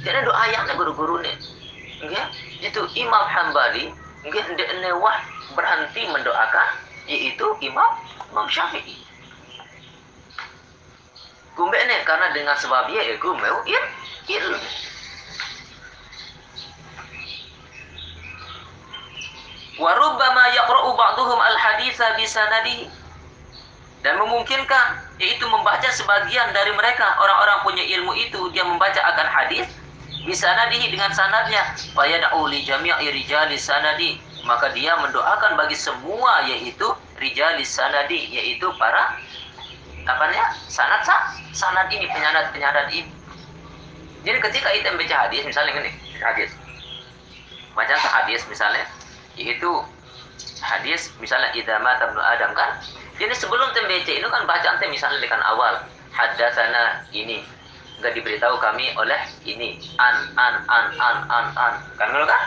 [0.00, 1.36] Jadi doa yang guru-guru nih.
[2.00, 2.24] Okay?
[2.64, 3.92] Itu Imam Hambali,
[4.24, 4.40] okay?
[5.52, 6.68] berhenti mendoakan,
[7.04, 7.92] yaitu Imam
[8.32, 9.05] Imam Syafi'i.
[11.56, 13.84] Kumbe nih karena dengan sebabnya ya kumbe il
[14.28, 14.60] ilmu.
[19.80, 20.92] Wa rubbama yaqra'u
[21.40, 22.92] al-haditsa bisanadi.
[24.04, 29.66] Dan memungkinkan yaitu membaca sebagian dari mereka orang-orang punya ilmu itu dia membaca akan hadis
[30.28, 31.72] bisanadihi dengan sanadnya.
[31.96, 34.20] Fayad'u li jami'i rijali sanadi.
[34.44, 39.16] Maka dia mendoakan bagi semua yaitu rijalis sanadi yaitu para
[40.06, 41.02] apa namanya sanad
[41.50, 42.06] sanad ini
[42.54, 43.10] penyanad ini.
[44.22, 46.50] Jadi ketika kita membaca hadis, misalnya ini hadis,
[47.74, 48.82] baca hadis misalnya,
[49.38, 49.70] yaitu
[50.62, 52.78] hadis misalnya idama tabnu adam kan.
[53.18, 57.42] Jadi sebelum membaca itu kan bacaan teh misalnya dengan awal hadasana ini.
[57.96, 61.44] Nggak diberitahu kami oleh ini an an an an an.
[61.56, 61.74] An
[62.28, 62.42] kan?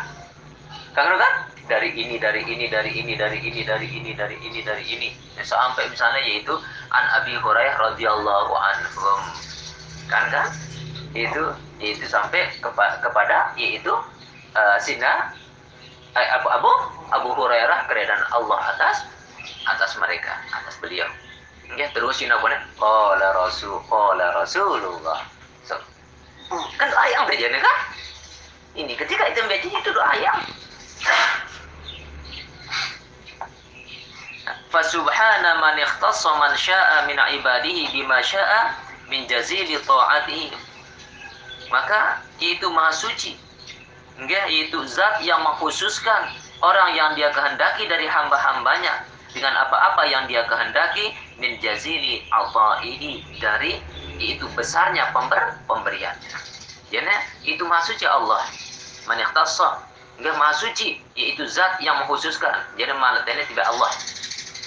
[0.94, 1.34] Kan kan kan
[1.70, 5.10] dari ini dari ini dari ini dari ini dari ini dari ini dari ini.
[5.46, 6.58] Sampai misalnya yaitu
[6.90, 9.14] an Abi Hurairah radhiyallahu anhu
[10.10, 10.50] kan kan?
[11.14, 13.94] Itu itu sampai kepa kepada yaitu
[14.58, 15.30] uh, Sina
[16.18, 16.72] eh, Abu Abu
[17.14, 19.06] Abu Hurairah keredaan Allah atas
[19.70, 21.06] atas mereka atas beliau.
[21.78, 25.22] Ya terus apa nih qala rasul qala rasulullah.
[25.70, 25.78] So,
[26.82, 27.78] kan ayam nih kan?
[28.74, 30.38] Ini ketika itu membaca itu ayam
[34.70, 38.74] Fasubhana man ikhtassa man sya'a min ibadihi bima sya'a
[39.10, 40.54] min jazili ta'atihi.
[41.74, 43.38] Maka itu maha suci.
[44.20, 50.44] Enggak, itu zat yang mengkhususkan orang yang dia kehendaki dari hamba-hambanya dengan apa-apa yang dia
[50.46, 53.80] kehendaki min jazili ata'ihi dari
[54.20, 56.14] itu besarnya pember pemberian.
[56.90, 58.44] Jadi itu maha suci Allah.
[59.08, 59.82] Man ikhtassa
[60.20, 62.66] enggak maha suci yaitu zat yang mengkhususkan.
[62.76, 63.92] Jadi mana tidak Allah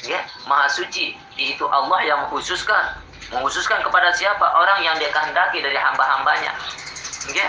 [0.06, 1.14] ya maha suci.
[1.38, 2.98] Itu Allah yang mengkhususkan
[3.32, 4.44] mengkhususkan kepada siapa?
[4.44, 6.52] Orang yang dia kehendaki dari hamba-hambanya.
[7.32, 7.48] Ya.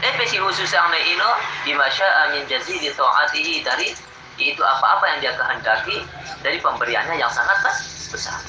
[0.00, 1.20] Epe si khusus yang ini
[1.68, 3.60] di masya min jazili taatihi.
[3.60, 3.92] Dari
[4.40, 6.00] itu apa-apa yang dia kehendaki
[6.40, 7.60] dari pemberiannya yang sangat
[8.08, 8.40] besar.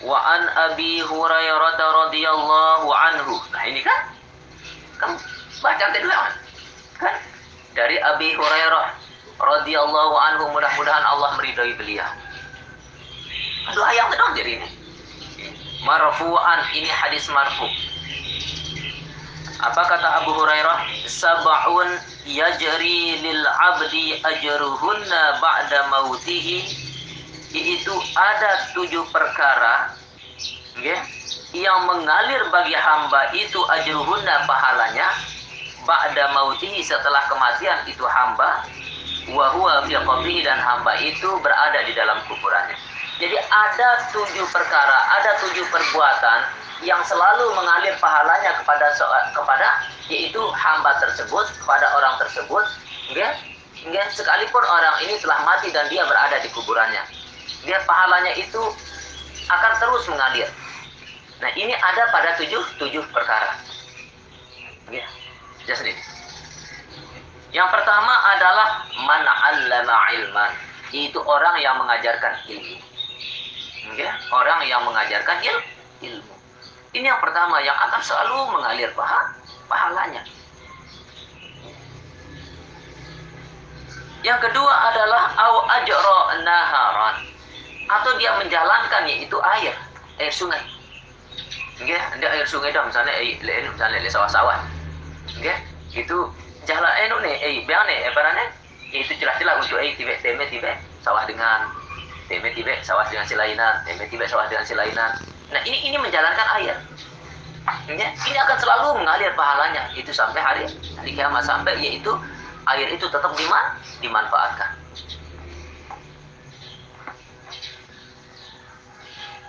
[0.00, 3.36] Wa an Abi Hurairah radhiyallahu anhu.
[3.52, 4.00] Nah ini kan?
[4.96, 5.12] Kan
[5.60, 6.16] baca kedua
[7.00, 7.14] kan
[7.74, 8.86] dari Abi Hurairah
[9.40, 12.08] radhiyallahu anhu mudah-mudahan Allah meridhai beliau.
[13.70, 14.68] Aduh ayam dong jadi ini.
[15.86, 17.68] Marfu'an ini hadis marfu.
[19.60, 20.88] Apa kata Abu Hurairah?
[21.08, 21.88] Sab'un
[22.28, 26.64] yajri lil abdi ajruhunna ba'da mautihi
[27.50, 29.90] yaitu ada tujuh perkara
[30.78, 30.96] ya,
[31.50, 35.10] yang mengalir bagi hamba itu ajruhunna pahalanya
[35.90, 38.62] ba'da mautihi setelah kematian itu hamba
[39.34, 42.78] wa huwa fi qabrihi dan hamba itu berada di dalam kuburannya.
[43.18, 46.40] Jadi ada tujuh perkara, ada tujuh perbuatan
[46.86, 48.86] yang selalu mengalir pahalanya kepada
[49.34, 49.68] kepada
[50.08, 52.64] yaitu hamba tersebut, kepada orang tersebut,
[53.12, 53.34] enggak?
[53.84, 57.02] Enggak sekalipun orang ini telah mati dan dia berada di kuburannya.
[57.68, 58.62] Dia pahalanya itu
[59.50, 60.48] akan terus mengalir.
[61.44, 63.56] Nah, ini ada pada tujuh tujuh perkara.
[64.88, 65.04] Ya.
[65.68, 66.00] Just ini.
[67.50, 70.52] Yang pertama adalah man 'allama ilman.
[70.94, 72.78] Itu orang yang mengajarkan ilmu.
[73.98, 75.58] Ya, orang yang mengajarkan il
[76.02, 76.34] ilmu.
[76.94, 79.34] Ini yang pertama yang akan selalu mengalir paha,
[79.66, 80.22] pahalanya.
[84.22, 87.16] Yang kedua adalah au ajra naharan
[87.90, 89.74] atau dia menjalankan yaitu air,
[90.22, 90.62] air sungai.
[91.82, 94.60] Ya, dia air sungai dah misalnya air, misalnya sawah-sawah
[95.38, 95.54] ya
[95.94, 96.18] itu
[96.66, 98.46] jalan enu nih eh biang nih apa namanya
[98.90, 100.74] itu jelas-jelas untuk eh tiba teme tiba
[101.06, 101.70] sawah dengan
[102.26, 105.10] teme tiba sawah dengan silainan teme tiba sawah dengan silainan
[105.54, 106.78] nah ini ini menjalankan air
[107.90, 109.92] ya, ini akan selalu mengalir pahalanya.
[109.92, 110.64] Itu sampai hari
[110.96, 112.12] hari kiamat sampai yaitu
[112.66, 113.66] air itu tetap diman
[114.00, 114.79] dimanfaatkan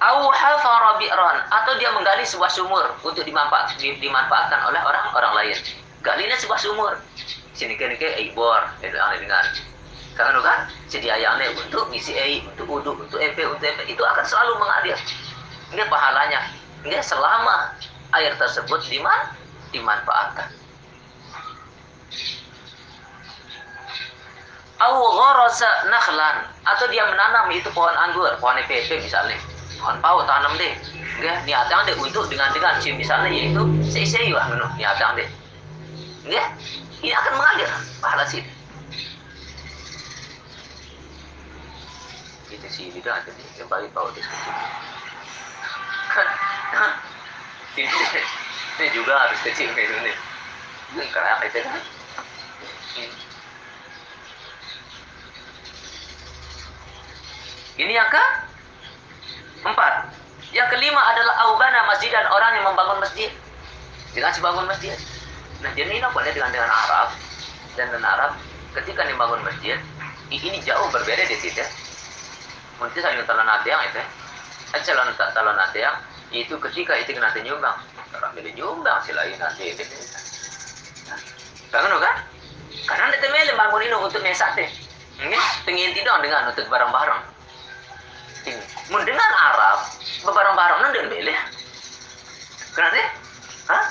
[0.02, 5.54] Au atau dia menggali sebuah sumur untuk dimanfaat, dimanfaatkan oleh orang orang lain.
[6.02, 6.98] Galinya sebuah sumur.
[7.54, 9.46] Sini kan ke air bor, itu aneh dengan.
[10.18, 14.02] Karena kan sedia yang aneh untuk ngisi air, untuk uduk, untuk EP, untuk EP itu
[14.02, 14.98] akan selalu mengalir.
[15.70, 16.50] Ini pahalanya.
[16.82, 17.78] Ini selama
[18.18, 19.38] air tersebut diman,
[19.70, 20.50] dimanfaatkan.
[24.82, 25.14] Au
[25.94, 26.36] nakhlan
[26.66, 29.38] atau dia menanam itu pohon anggur, pohon EPP misalnya
[29.82, 30.78] pohon pau tanam deh.
[31.22, 35.30] Ya niatan deh untuk dengan dengan si misalnya yaitu saya lah menu niatan deh
[36.26, 36.44] ya
[37.02, 38.46] ini akan mengalir pahala sih
[42.52, 44.52] itu sih tidak ada nih kembali pau diskusi.
[46.12, 46.28] Kan
[47.80, 47.88] ini,
[48.76, 51.80] ini juga harus kecil kayak ini karena itu kan.
[57.80, 57.88] Ini.
[57.88, 58.51] Yang kan
[59.62, 59.93] Empat.
[60.52, 63.30] Yang kelima adalah aubana masjid dan orang yang membangun masjid.
[64.12, 64.91] Dengan si bangun masjid.
[65.63, 67.13] Nah, jadi ini boleh dengan dengan Arab
[67.80, 68.32] dan dengan Arab
[68.76, 69.78] ketika membangun masjid
[70.32, 71.63] ini jauh berbeda di situ.
[72.82, 74.02] Mungkin saya talon yang itu.
[74.74, 75.95] Calon talon yang
[76.34, 77.78] itu ketika itu kena nyumbang.
[78.17, 79.84] Orang milih nyumbang selain nanti itu.
[81.71, 82.15] Bangun kan?
[82.89, 84.67] Karena nanti temel bangun ini untuk mesate.
[85.21, 87.40] Ini pengen tidak dengan untuk barang-barang ini
[88.91, 89.80] mendengar Arab
[90.25, 91.38] barang-barang nanti milih.
[92.71, 93.04] Kenapa
[93.71, 93.86] Hah?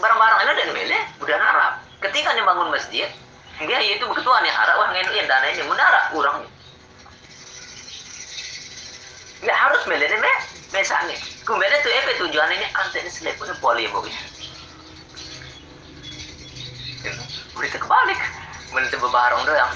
[0.00, 1.72] barang-barang ini dan milih udah Arab.
[2.02, 3.08] Ketika dia bangun masjid
[3.62, 4.74] dia itu ketua nih Arab.
[4.82, 6.48] Wah yang dana ini menara kurang.
[9.42, 10.32] Nggak harus milih nih me
[10.72, 12.66] misalnya kemudian tuh apa tujuan ini.
[12.74, 14.14] Antek selip pun boleh mungkin
[17.54, 18.20] berita kebalik.
[18.72, 19.72] Menit bebarong doang.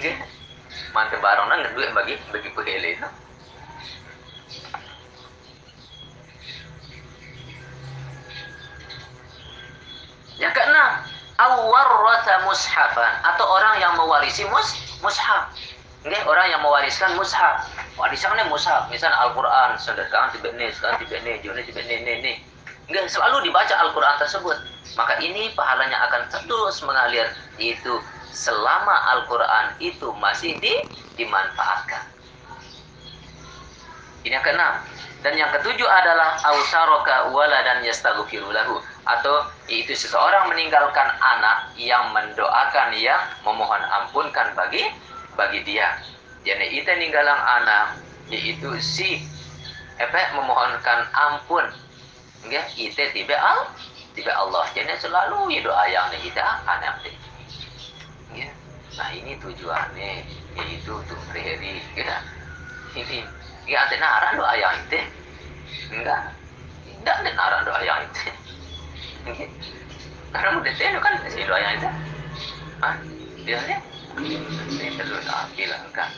[0.00, 0.33] Nggih
[1.24, 3.08] barong nang duit bagi bagi pehele itu
[10.34, 10.92] Yang keenam,
[11.38, 15.46] awarrata mushafan atau orang yang mewarisi mus mushaf.
[16.02, 17.70] Nggih, orang yang mewariskan mushaf.
[17.94, 22.32] Warisannya mushaf, misalnya Al-Qur'an, sedekah tiba ini, sekarang tiba ini, jone tiba ini, ini.
[22.90, 24.58] Nggih, selalu dibaca Al-Qur'an tersebut.
[24.98, 27.30] Maka ini pahalanya akan terus mengalir
[27.62, 27.94] yaitu
[28.34, 30.74] selama Al-Qur'an itu masih di,
[31.14, 32.02] dimanfaatkan.
[34.26, 34.74] Ini yang keenam.
[35.24, 38.76] Dan yang ketujuh adalah ausaroka waladan yastaghfiru lahu
[39.08, 44.84] atau itu seseorang meninggalkan anak yang mendoakan yang memohon ampunkan bagi
[45.32, 45.96] bagi dia.
[46.44, 47.96] Jadi itu ninggalang anak
[48.28, 49.24] yaitu si
[49.96, 51.64] apa memohonkan ampun.
[52.44, 53.72] Enggak, itu tiba al
[54.12, 54.68] tiba Allah.
[54.76, 57.12] Jadi selalu doa yang kita anak Ya.
[58.94, 60.10] Nah ini tujuannya
[60.54, 61.82] yaitu untuk preheri.
[61.98, 62.22] Ya.
[62.94, 63.26] Ini
[63.66, 65.00] ya ada nara doa yang itu.
[65.90, 66.30] Enggak.
[67.02, 68.22] Enggak ada nara doa yang itu.
[70.34, 71.90] Karena mudah itu kan si doa yang itu.
[72.82, 72.96] Hah?
[73.44, 73.60] Dia
[74.14, 75.26] ini terus
[75.58, 76.10] bilang kan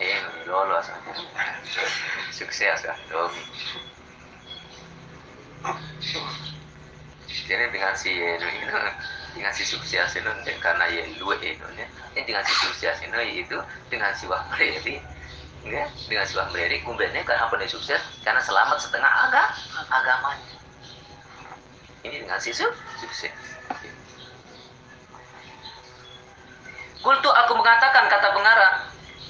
[0.00, 0.18] eh
[0.50, 0.86] lolos
[2.34, 3.34] sukses kan dong
[7.46, 8.50] jadi dengan si ini
[9.34, 12.54] dengan si sukses itu karena ya dua itu ya dengan si
[13.06, 13.56] ini itu
[13.88, 14.98] dengan si wah beri
[15.66, 16.82] ya dengan si wah beri.
[16.82, 18.00] Kumpulnya karena apa sukses?
[18.26, 19.48] Karena selamat setengah agak
[19.88, 20.50] agamanya.
[22.02, 23.32] Ini dengan si sukses.
[27.00, 28.76] Kultu aku mengatakan kata pengarang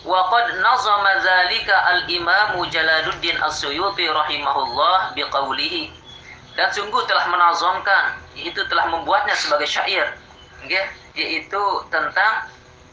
[0.00, 5.92] Waqad nazama zalika al-imamu Jalaluddin As-Suyuti rahimahullah biqaulihi
[6.60, 10.12] dan sungguh telah menazamkan itu telah membuatnya sebagai syair
[10.68, 10.84] ya,
[11.16, 12.44] yaitu tentang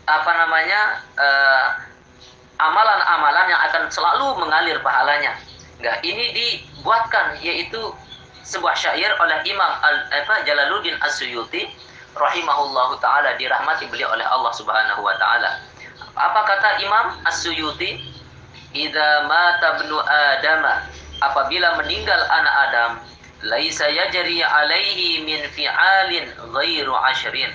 [0.07, 1.03] apa namanya
[2.63, 5.35] amalan-amalan uh, yang akan selalu mengalir pahalanya.
[5.83, 7.91] Enggak, ini dibuatkan yaitu
[8.47, 11.67] sebuah syair oleh Imam Al apa Jalaluddin As-Suyuti
[12.15, 15.59] rahimahullahu taala dirahmati beliau oleh Allah Subhanahu wa taala.
[16.15, 18.15] Apa kata Imam As-Suyuti?
[18.71, 20.63] Idza mata ibnu Adam
[21.19, 22.91] apabila meninggal anak Adam
[23.47, 27.51] laisa yajri alaihi min fi'alin ghairu ashrin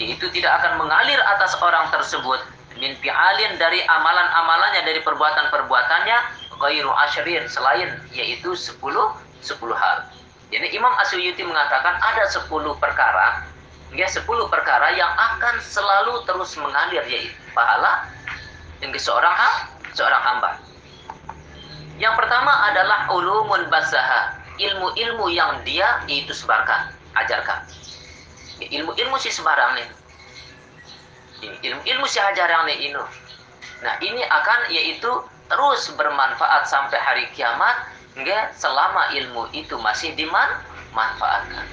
[0.00, 2.40] itu tidak akan mengalir atas orang tersebut
[2.80, 6.18] min fi'alin dari amalan-amalannya dari perbuatan-perbuatannya
[6.56, 9.98] ghairu ashrin selain yaitu 10 10 hal.
[10.48, 12.48] Jadi Imam Asyuyuti mengatakan ada 10
[12.80, 13.44] perkara
[13.92, 18.08] ya 10 perkara yang akan selalu terus mengalir yaitu pahala
[18.80, 19.34] yang seorang
[19.92, 20.50] seorang hamba.
[21.98, 27.62] Yang pertama adalah ulumun basaha, ilmu-ilmu yang dia itu sebarkan, ajarkan.
[28.58, 29.88] Ilmu-ilmu si sebarang nih.
[31.62, 33.02] Ilmu-ilmu si ajaran nih ini.
[33.78, 35.10] Nah, ini akan yaitu
[35.46, 37.86] terus bermanfaat sampai hari kiamat
[38.18, 41.66] enggak selama ilmu itu masih dimanfaatkan.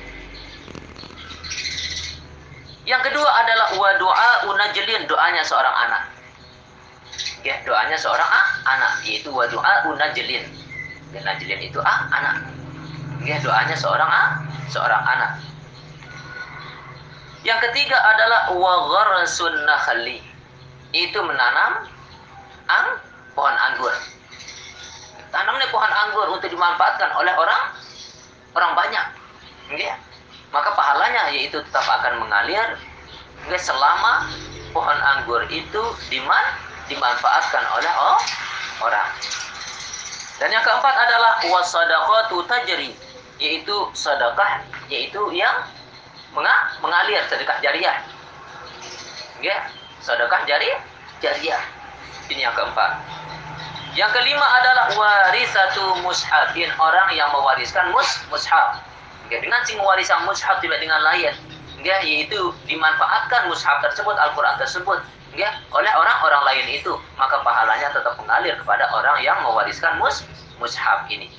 [2.86, 6.04] Yang kedua adalah wa doa unajlin doanya seorang anak.
[7.42, 10.46] Ya, doanya seorang ah, anak yaitu wa doa unajlin.
[11.10, 12.46] Dan najlin itu ah, anak.
[13.26, 14.30] Ya, doanya seorang ah,
[14.70, 15.32] seorang anak.
[17.42, 20.22] Yang ketiga adalah wa gharsun nakhli.
[20.94, 21.90] Itu menanam
[22.70, 22.86] ang
[23.34, 23.94] pohon anggur.
[25.34, 27.62] Tanamnya pohon anggur untuk dimanfaatkan oleh orang
[28.56, 29.06] orang banyak.
[29.76, 29.98] Ya
[30.56, 32.80] maka pahalanya yaitu tetap akan mengalir
[33.52, 34.32] guys selama
[34.72, 36.46] pohon anggur itu diman
[36.88, 37.92] dimanfaatkan oleh
[38.80, 39.10] orang.
[40.40, 42.96] Dan yang keempat adalah wasadaqatu tajri
[43.40, 45.68] yaitu sedekah yaitu yang
[46.84, 48.04] mengalir sedekah jariah.
[49.40, 49.68] Ya,
[50.04, 50.72] sedekah jari
[51.24, 51.64] jariah.
[52.28, 53.00] Ini yang keempat.
[53.96, 58.84] Yang kelima adalah warisatu mushafin orang yang mewariskan mus mushaf
[59.32, 61.32] ya, dengan sing warisan mushaf tidak dengan lain
[61.80, 65.00] ya yaitu dimanfaatkan mushaf tersebut Al-Qur'an tersebut
[65.40, 70.28] ya oleh orang-orang lain itu maka pahalanya tetap mengalir kepada orang yang mewariskan mus
[70.60, 71.32] mushaf ini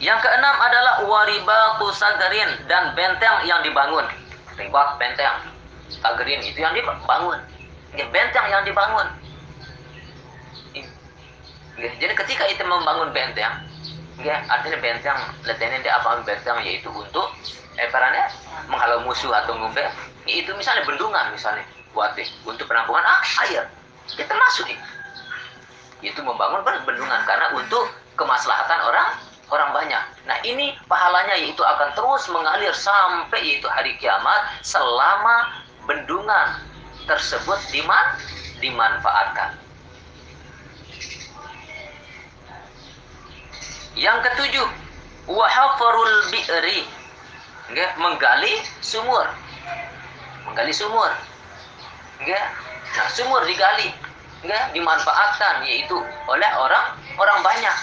[0.00, 4.08] yang keenam adalah waribatu sagarin dan benteng yang dibangun.
[4.56, 5.52] Ribat benteng
[5.92, 7.36] sagarin itu yang dibangun.
[7.92, 9.06] Benteng yang dibangun.
[11.76, 13.68] Jadi ketika itu membangun benteng,
[14.24, 17.28] ya artinya benteng letenen dia apa benteng yaitu untuk
[17.76, 18.24] eh perannya
[18.68, 19.80] menghalau musuh atau ngumpe
[20.28, 21.64] itu misalnya bendungan misalnya
[21.96, 23.68] buat deh untuk penampungan ah, air.
[24.16, 24.80] Kita masuk nih
[26.00, 27.84] itu membangun bendungan karena untuk
[28.16, 29.08] kemaslahatan orang
[29.50, 30.02] orang banyak.
[30.26, 35.50] Nah ini pahalanya yaitu akan terus mengalir sampai yaitu hari kiamat selama
[35.84, 36.62] bendungan
[37.10, 38.06] tersebut diman
[38.62, 39.58] dimanfaatkan.
[43.98, 44.68] Yang ketujuh,
[45.26, 46.86] wahafarul bi'ri.
[47.74, 49.26] Nggak, menggali sumur.
[50.46, 51.10] Menggali sumur.
[52.22, 52.46] Nggak?
[52.96, 53.90] Nah, sumur digali.
[54.46, 55.98] Nggak, dimanfaatkan yaitu
[56.30, 57.76] oleh orang orang banyak.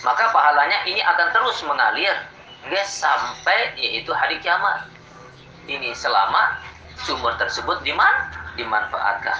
[0.00, 2.16] Maka pahalanya ini akan terus mengalir
[2.68, 4.88] nggak, sampai yaitu hari kiamat.
[5.68, 6.56] Ini selama
[7.04, 8.14] sumur tersebut diman
[8.56, 9.38] dimanfaatkan.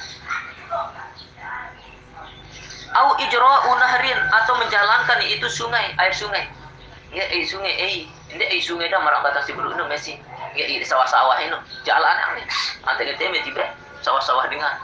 [2.90, 6.44] Au ijra'u nahrin atau menjalankan itu sungai, air sungai.
[7.14, 10.18] Ya, air sungai, eh, ini air sungai dah marang batas di bulu mesi.
[10.58, 11.54] Ya, di sawah-sawah ini,
[11.86, 12.42] jalan ini.
[12.82, 13.62] Antara teme tiba
[14.02, 14.74] sawah-sawah dengan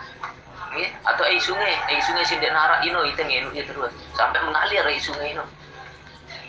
[0.79, 4.87] ya, atau air sungai, air sungai sindek nara ino itu ngenu ya terus sampai mengalir
[4.87, 5.43] air sungai ini.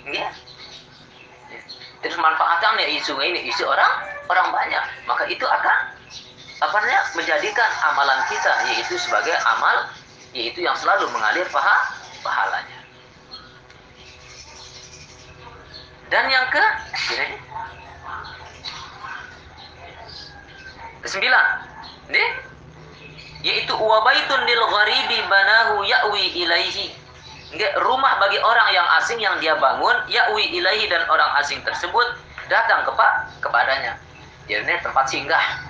[0.07, 0.27] Ya.
[1.99, 5.77] Terus manfaatnya air sungai ini isi orang orang banyak, maka itu akan
[6.57, 9.91] apa namanya menjadikan amalan kita yaitu sebagai amal
[10.33, 11.77] yaitu yang selalu mengalir paha,
[12.21, 12.77] pahalanya.
[16.07, 16.63] Dan yang ke
[21.03, 21.45] kesembilan,
[22.07, 22.29] nih,
[23.43, 26.95] yaitu wabaitun lil gharibi banahu ya'wi ilaihi.
[27.55, 32.19] Rumah bagi orang yang asing yang dia bangun ya'wi ilaihi dan orang asing tersebut
[32.51, 33.95] datang kepa kepadanya.
[34.51, 35.63] Jadi tempat singgah.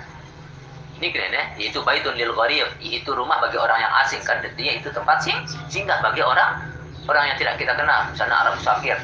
[0.98, 1.44] Ini keren ya.
[1.54, 2.66] Yaitu baitun lil gharib.
[2.82, 4.42] Yaitu rumah bagi orang yang asing kan?
[4.42, 5.38] Dia itu tempat sing
[5.70, 6.66] singgah bagi orang
[7.06, 8.10] orang yang tidak kita kenal.
[8.10, 8.98] Misalnya Arab musafir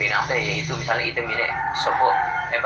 [0.00, 1.34] teh yaitu misalnya itu ini
[1.82, 2.14] sopo.
[2.54, 2.62] Eh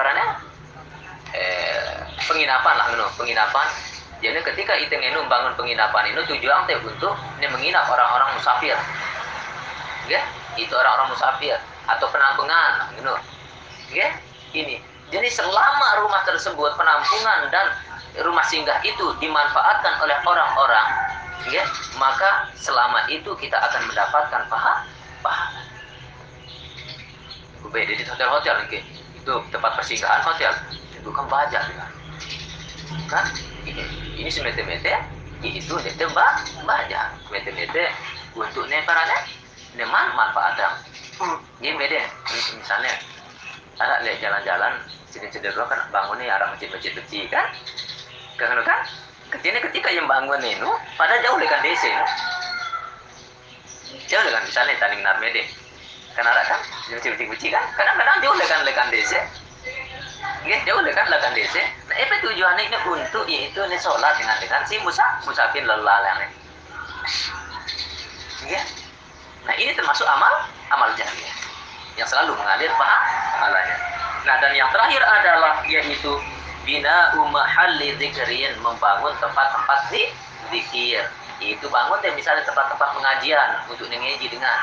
[1.34, 1.98] eh
[2.28, 3.66] penginapan lah nu penginapan.
[4.20, 8.76] Jadi ketika itu ngenu bangun penginapan itu tujuan teh untuk ini menginap orang-orang musafir
[10.10, 10.20] ya
[10.56, 13.14] itu orang-orang musafir atau penampungan gitu
[13.92, 14.08] ya
[14.54, 14.80] ini
[15.12, 17.70] jadi selama rumah tersebut penampungan dan
[18.22, 20.88] rumah singgah itu dimanfaatkan oleh orang-orang,
[21.50, 21.66] ya,
[21.98, 24.86] maka selama itu kita akan mendapatkan pahala.
[25.20, 25.60] pahala.
[27.74, 28.82] Beda di hotel-hotel nih,
[29.18, 30.50] itu tempat persinggahan hotel,
[31.02, 31.86] bukan pajak ya.
[33.10, 33.26] Kan?
[33.66, 33.82] Ini,
[34.14, 34.94] ini semete-mete,
[35.42, 37.90] itu nete bah, baja, mete-mete
[38.38, 38.70] untuk
[39.74, 40.68] neparane, neman manfaatnya.
[41.62, 42.00] Ini beda,
[42.58, 42.92] misalnya
[43.78, 44.72] ada lihat jalan-jalan
[45.10, 47.46] sini cenderung kan bangunnya arah masjid-masjid kecil kan?
[48.34, 48.82] Karena kan?
[49.30, 52.06] Ketika ketika yang bangun itu pada jauh lekan desa itu
[54.10, 55.42] jauh lekan misalnya tanding narmede.
[56.14, 56.60] Karena ada kan?
[56.90, 57.64] Yang kecil kan?
[57.78, 59.22] Kadang-kadang jauh lekan lekan desa
[60.44, 61.62] Ya, jauh lekan lekan desa.
[61.88, 66.20] Nah, apa tujuannya ini untuk yaitu ini sholat dengan dengan si musa musafir lelah yang
[68.44, 68.60] ini.
[69.44, 71.34] Nah ini termasuk amal amal jariah
[71.94, 73.76] yang selalu mengalir pahalanya.
[74.24, 76.12] Nah dan yang terakhir adalah yaitu
[76.64, 80.08] bina umahalli zikrin membangun tempat-tempat di
[80.48, 81.04] zikir
[81.44, 84.56] itu bangun deh misalnya tempat-tempat pengajian untuk mengaji dengan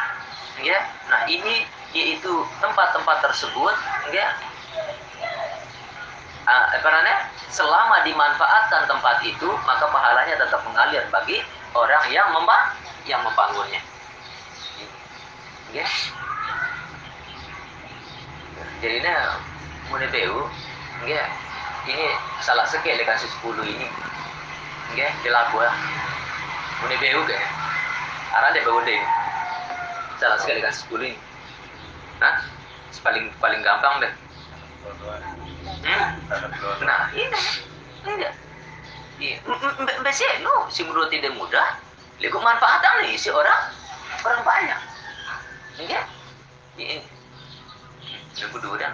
[0.66, 0.82] ya.
[1.14, 3.76] Nah ini yaitu tempat-tempat tersebut
[4.10, 4.34] ya.
[6.42, 6.90] Uh, apa
[7.54, 11.38] selama dimanfaatkan tempat itu maka pahalanya tetap mengalir bagi
[11.78, 12.74] orang yang membang
[13.06, 13.78] yang membangunnya
[15.72, 15.88] ya
[18.82, 19.14] jadi ini
[19.94, 20.50] munebeu
[21.06, 21.24] ya
[21.86, 22.06] ini
[22.42, 23.88] salah sekali dengan si 10 ini.
[24.98, 25.72] Ya dilaku ya
[26.90, 27.38] ini beu ke
[28.34, 29.02] arah dia beu deh.
[30.18, 31.18] Salah sekali dengan si 10 ini.
[32.18, 32.42] Nah
[33.06, 34.14] paling paling gampang deh.
[35.86, 36.10] Hmm?
[36.82, 37.42] nah ini.
[38.02, 38.30] Ini.
[39.22, 39.38] Iya,
[40.02, 41.78] biasanya lo si menurut tidak mudah,
[42.18, 43.70] lihat manfaatan nih si orang.
[44.26, 44.78] Orang banyak,
[45.88, 46.02] ya,
[46.78, 47.02] ini,
[48.38, 48.94] ini berdua dan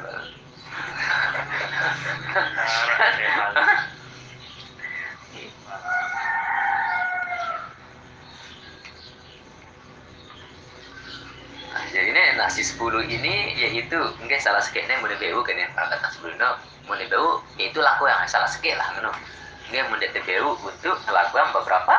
[11.91, 12.77] jadi ini nasi 10
[13.09, 16.51] ini yaitu mungkin salah sekiranya mulai beu kan ya perangkat nasi 10 no
[16.85, 19.11] mulai beu yaitu laku yang salah sekir lah no
[19.67, 21.95] mungkin mulai beu untuk melakukan beberapa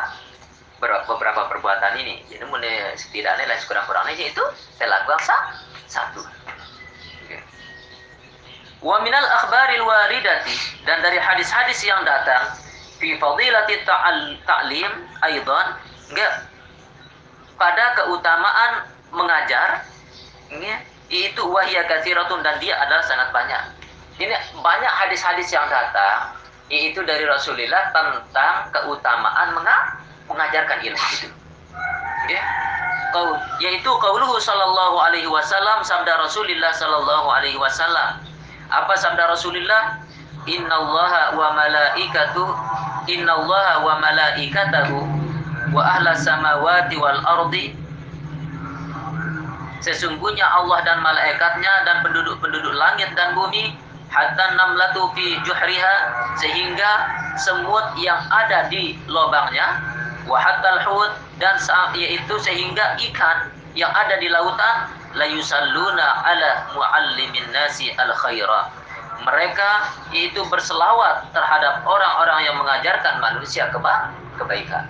[0.78, 2.22] beberapa perbuatan ini.
[2.30, 4.44] Jadi mulai setidaknya lah kurang-kurangnya yaitu
[4.78, 5.20] saya lakukan
[5.90, 6.22] satu.
[8.78, 10.54] Wa minal akhbaril waridati
[10.86, 12.54] dan dari hadis-hadis yang datang
[13.02, 13.82] fi fadilati
[14.46, 14.92] ta'lim
[15.26, 15.66] aidan
[16.14, 16.34] enggak.
[17.58, 19.82] Pada keutamaan mengajar
[20.54, 20.78] ya,
[21.10, 23.62] itu wahya katsiratun dan dia adalah sangat banyak.
[24.22, 24.30] Ini
[24.62, 26.38] banyak hadis-hadis yang datang
[26.70, 29.58] yaitu dari Rasulullah tentang keutamaan
[30.28, 31.28] mengajarkan ilmu itu.
[32.28, 32.42] Ya.
[33.08, 38.20] Kau yaitu qauluhu sallallahu alaihi wasallam sabda Rasulullah sallallahu alaihi wasallam.
[38.68, 40.04] Apa sabda Rasulullah?
[40.48, 42.44] Innallaha wa malaikatu
[43.08, 44.96] innallaha wa malaikatahu
[45.76, 47.76] wa ahla samawati wal ardi
[49.78, 53.78] Sesungguhnya Allah dan malaikatnya dan penduduk-penduduk langit dan bumi
[54.10, 55.96] hatta namlatu fi juhriha
[56.40, 56.90] sehingga
[57.38, 59.78] semut yang ada di lubangnya
[60.28, 61.56] wa hatta hut dan
[61.96, 64.76] yaitu sehingga ikan yang ada di lautan
[65.16, 68.68] la yusalluna ala muallimin nasi al khaira
[69.24, 74.86] mereka itu berselawat terhadap orang-orang yang mengajarkan manusia keba kebaikan.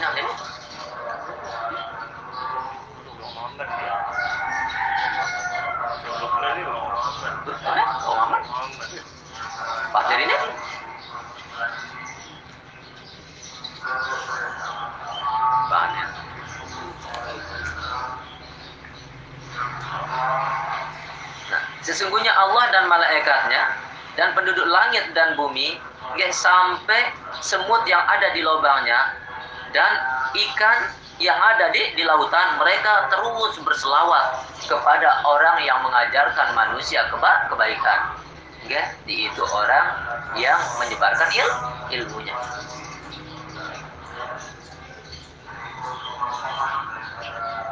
[0.00, 0.49] Pak
[21.90, 23.62] sesungguhnya Allah dan malaikatnya
[24.14, 25.74] dan penduduk langit dan bumi
[26.14, 27.10] nggak sampai
[27.42, 29.18] semut yang ada di lubangnya
[29.74, 29.90] dan
[30.34, 37.50] ikan yang ada di, di lautan mereka terus berselawat kepada orang yang mengajarkan manusia keba,
[37.50, 38.16] kebaikan.
[38.70, 39.86] Ya itu orang
[40.38, 41.48] yang menyebarkan il,
[41.90, 42.36] ilmunya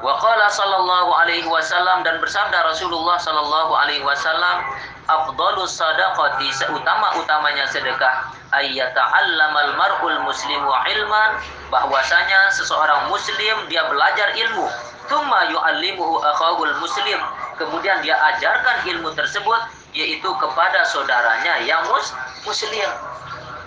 [0.08, 4.64] Waqala sallallahu alaihi wasallam dan bersabda Rasulullah sallallahu alaihi wasallam
[5.04, 11.30] afdalus sadaqati seutama-utamanya sedekah ayyata'allamal mar'ul muslimu ilman
[11.68, 14.72] bahwasanya seseorang muslim dia belajar ilmu
[15.12, 17.20] thumma yu'allimuhu akhahul muslim
[17.60, 19.60] kemudian dia ajarkan ilmu tersebut
[19.92, 22.16] yaitu kepada saudaranya yang mus
[22.48, 22.88] muslim.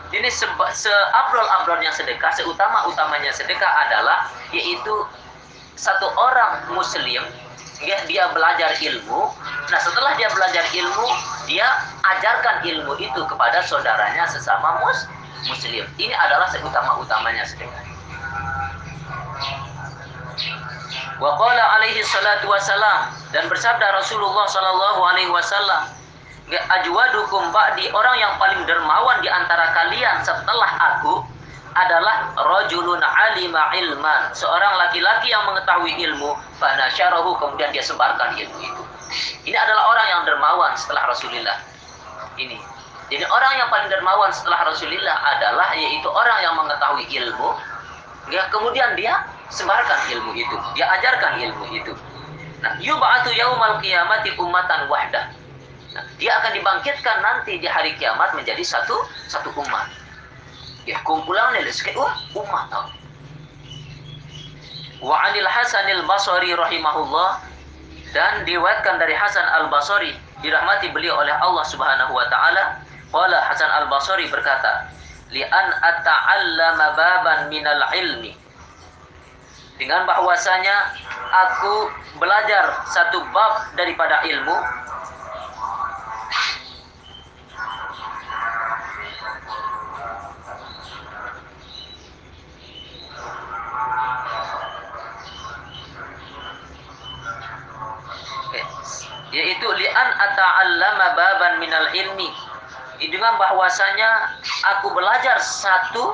[0.09, 5.05] Ini seabrol-abrolnya sedekah seutama-utamanya sedekah adalah yaitu
[5.81, 7.25] satu orang muslim
[7.81, 9.33] ya, dia belajar ilmu.
[9.73, 11.07] Nah setelah dia belajar ilmu
[11.49, 11.65] dia
[12.05, 15.09] ajarkan ilmu itu kepada saudaranya sesama mus
[15.49, 15.81] muslim.
[15.97, 17.89] Ini adalah seutama-utamanya sedekah
[21.21, 25.85] Waqala alaihi salatu wassalam dan bersabda Rasulullah sallallahu alaihi wasallam
[26.49, 31.21] ajwadukum ba'di orang yang paling dermawan di antara kalian setelah aku
[31.71, 38.83] adalah rajulun alima ilman, seorang laki-laki yang mengetahui ilmu, fanasyarahu kemudian dia sebarkan ilmu itu.
[39.47, 41.57] Ini adalah orang yang dermawan setelah Rasulullah.
[42.35, 42.59] Ini.
[43.11, 47.49] Jadi orang yang paling dermawan setelah Rasulullah adalah yaitu orang yang mengetahui ilmu,
[48.31, 51.91] ya kemudian dia sebarkan ilmu itu, dia ajarkan ilmu itu.
[52.63, 55.27] Nah, yub'atu yaumal qiyamati ummatan wahdah.
[55.91, 58.95] Nah, dia akan dibangkitkan nanti di hari kiamat menjadi satu
[59.27, 60.00] satu umat
[60.85, 62.87] ya kumpulan ni sikit oh umat tau.
[65.01, 67.51] Wa anil hasanil basri rahimahullah.
[68.11, 70.11] Dan diwatkan dari Hasan al Basri
[70.43, 72.83] dirahmati beliau oleh Allah Subhanahu wa taala.
[73.07, 74.91] Qala Hasan al Basri berkata
[75.31, 78.35] li an ata'allama baban minal ilmi.
[79.79, 80.75] Dengan bahwasanya
[81.31, 81.87] aku
[82.19, 84.59] belajar satu bab daripada ilmu
[99.31, 102.29] yaitu li'an ata'allama baban minal ilmi.
[103.01, 104.37] Dengan bahwasanya
[104.77, 106.13] aku belajar satu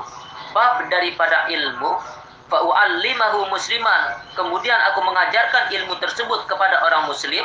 [0.56, 2.00] bab daripada ilmu
[2.48, 4.24] fa'u'allimahu musliman.
[4.40, 7.44] Kemudian aku mengajarkan ilmu tersebut kepada orang muslim.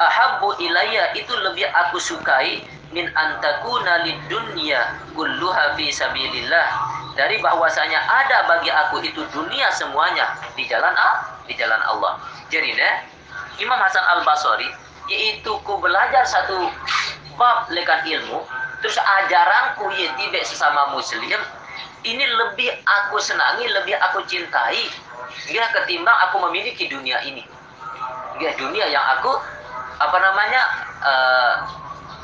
[0.00, 6.66] Ahabbu ilayya itu lebih aku sukai min antakuna lidunya kulluha fi sabilillah.
[7.20, 12.16] Dari bahwasanya ada bagi aku itu dunia semuanya di jalan ah, di jalan Allah.
[12.48, 12.72] Jadi
[13.60, 14.72] Imam Hasan Al Basri
[15.08, 16.68] yaitu ku belajar satu
[17.38, 18.44] bab lekan ilmu
[18.84, 21.40] terus ajaranku ya tiba sesama muslim
[22.04, 24.88] ini lebih aku senangi lebih aku cintai
[25.52, 27.44] ya ketimbang aku memiliki dunia ini.
[28.40, 29.36] Ya dunia yang aku
[30.00, 30.62] apa namanya
[31.04, 31.54] uh,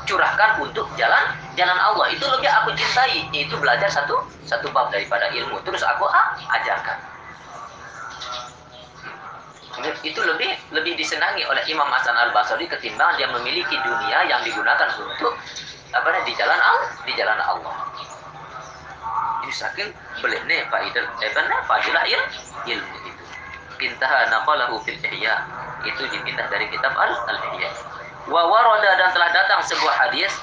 [0.09, 1.23] curahkan untuk jalan
[1.53, 2.09] jalan Allah.
[2.09, 5.61] Itu lebih aku cintai itu belajar satu satu bab daripada ilmu.
[5.61, 6.97] Terus aku ah, ajarkan
[10.01, 14.89] itu lebih lebih disenangi oleh Imam Hasan Al Basri ketimbang dia memiliki dunia yang digunakan
[14.97, 15.37] untuk
[15.93, 17.75] apa di jalan Allah di jalan Allah.
[19.45, 22.21] Ini saking belehne faidah eh benar fadilah il,
[22.73, 23.23] ilmu itu.
[23.77, 25.45] Pintaha naqalahu fil ihya
[25.85, 27.69] itu dipindah dari kitab al al ihya.
[28.27, 30.33] Wa warada dan telah datang sebuah hadis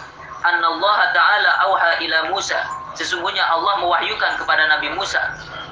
[0.47, 2.57] annallaha ta'ala auha ila Musa.
[2.95, 5.21] Sesungguhnya Allah mewahyukan kepada Nabi Musa.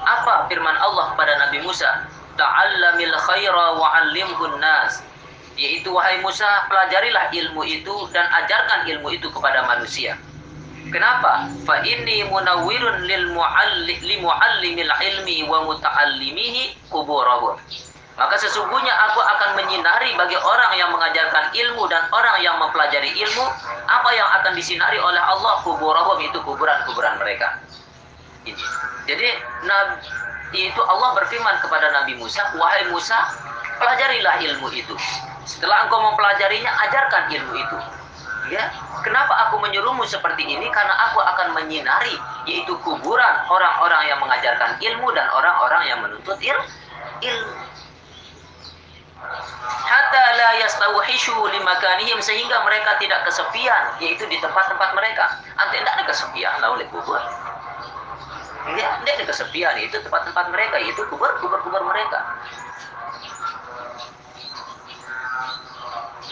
[0.02, 1.88] Apa firman Allah kepada Nabi Musa?
[2.37, 5.05] Ta'allamil khaira wa 'allimhun nas.
[5.57, 10.16] Yaitu wahai Musa, pelajarilah ilmu itu dan ajarkan ilmu itu kepada manusia.
[10.89, 11.49] Kenapa?
[11.64, 17.57] Fa inni munawwirun lil muallim li muallimil ilmi wa muta'allimihi kuburahum.
[18.12, 23.47] Maka sesungguhnya aku akan menyinari bagi orang yang mengajarkan ilmu dan orang yang mempelajari ilmu
[23.89, 27.57] apa yang akan disinari oleh Allah kuburahum itu kuburan-kuburan mereka.
[29.09, 29.28] Jadi
[29.64, 29.97] Nabi
[30.53, 33.18] itu Allah berfirman kepada Nabi Musa, "Wahai Musa,
[33.80, 34.94] pelajarilah ilmu itu.
[35.48, 37.78] Setelah engkau mempelajarinya, ajarkan ilmu itu."
[38.50, 38.68] Ya,
[39.00, 40.66] kenapa aku menyuruhmu seperti ini?
[40.74, 42.12] Karena aku akan menyinari
[42.44, 46.59] yaitu kuburan orang-orang yang mengajarkan ilmu dan orang-orang yang menuntut il
[47.22, 47.55] ilmu
[49.62, 56.05] hatta la yastawhishu limakanihim sehingga mereka tidak kesepian yaitu di tempat-tempat mereka ante tidak ada
[56.11, 57.20] kesepian oleh kubur
[58.70, 59.74] dia tidak ada kesepian.
[59.82, 60.76] Itu tempat-tempat mereka.
[60.78, 62.18] Itu kubur kubur kubur mereka.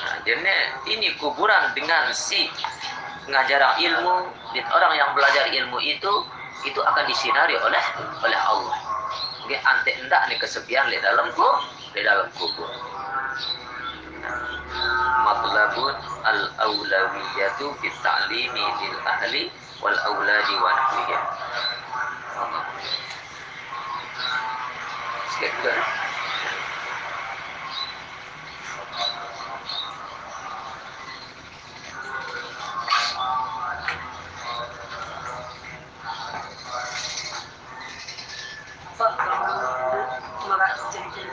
[0.00, 0.54] Nah, jadi
[0.86, 2.46] ini kuburan dengan si
[3.26, 4.14] pengajaran ilmu
[4.70, 6.12] orang yang belajar ilmu itu
[6.66, 7.84] itu akan disinari oleh
[8.22, 8.78] oleh Allah.
[9.50, 12.70] Dia ante endak nih kesepian di dalam kubur di dalam kubur.
[15.20, 19.42] Matlabun al aulawiyatu fit ta'limi lil ahli
[19.82, 21.22] wal auladi wa nahwihim
[25.30, 25.54] Sikit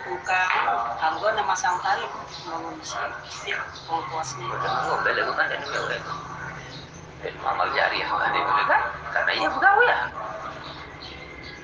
[0.06, 0.42] juga
[0.98, 2.06] Anggo na masang tali
[2.46, 3.50] bangun si
[3.90, 4.46] ongkosnya.
[4.92, 5.98] Oh, bela bukan dan mewe.
[7.24, 8.82] Dan amal jari yang ada itu kan?
[9.16, 9.98] Karena ia pegawai ya.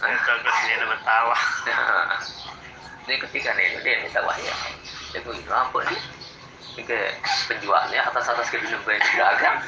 [0.24, 1.36] kalau dia bertawa.
[3.04, 4.54] Ini ketika nih dia minta wahya.
[5.12, 6.00] Dia gue apa nih?
[6.78, 6.98] Ini ke
[7.50, 9.58] penjualnya atas atas ke dunia banyak dagang.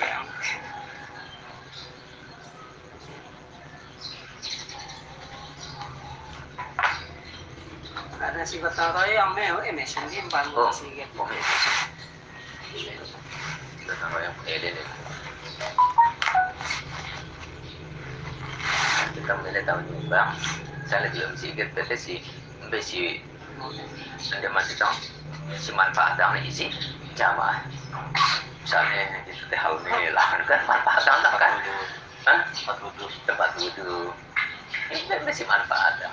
[8.22, 10.22] Ada si Batara yang mau eh mesin dia
[10.54, 11.18] Oh, si gitu.
[11.18, 11.26] oh.
[13.82, 14.86] Kita tahu yang eh dia nih.
[19.12, 20.30] Kita mulai tahun nyumbang.
[20.88, 22.20] Saya lagi mesti ingat kata si
[22.72, 23.20] besi
[24.32, 24.92] ada masih tahu
[25.56, 26.72] si manfaatnya isi
[27.14, 27.64] jamaah.
[28.64, 31.54] Misalnya itu teh hal ini lah kan manfaatnya kan?
[32.22, 32.38] Hah?
[32.54, 33.06] Tempat wudhu.
[33.28, 34.14] Tempat wudhu.
[34.92, 36.12] Ini kan besi manfaat.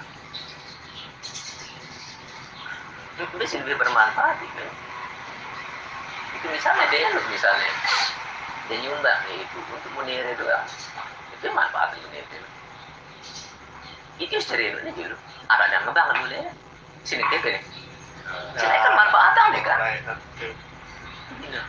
[3.35, 4.65] Besi lebih bermanfaat itu.
[6.39, 7.71] Itu misalnya dia misalnya
[8.69, 10.67] dia nyumbang ya itu untuk menire doang.
[11.39, 12.37] Itu manfaat ini itu.
[14.19, 15.15] Itu serius ini dulu.
[15.47, 16.51] Ada yang ngebang dulu ya.
[17.07, 17.59] Sini dia gini.
[18.59, 19.79] Sini kan manfaatnya nih kan.
[21.47, 21.61] Iya.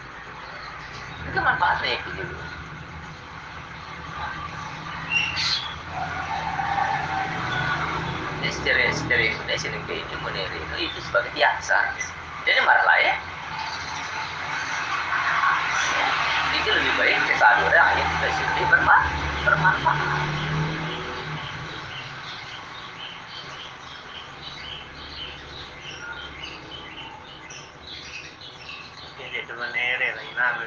[1.31, 2.35] Itu manfaatnya itu dulu.
[8.43, 11.95] Ini secara secara Indonesia nih kayak ini meniri itu sebagai biasa.
[12.43, 13.15] Jadi marah lah ya.
[16.59, 19.20] Itu lebih baik kita adu orang ya kita lebih bermanfaat.
[19.45, 20.09] Bermanfaat.
[29.21, 30.67] Jadi menere lagi namun.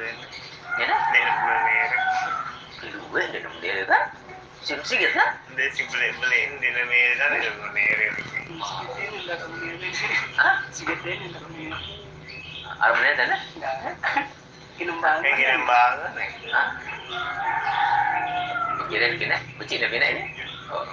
[0.74, 1.02] Dah.
[1.14, 1.98] Dia menere.
[2.82, 4.00] Kedua dia nama dia.
[4.64, 5.12] Sikit sikit.
[5.54, 8.06] Dia si beli beli di menere dia menere.
[8.18, 9.88] Si Gede ndak ke mana.
[10.40, 10.54] Hah?
[10.74, 11.78] Si Gede ndak ke mana.
[12.80, 13.12] Arabnya
[18.94, 20.22] Kira kira, becik dah ini.
[20.70, 20.86] Oh,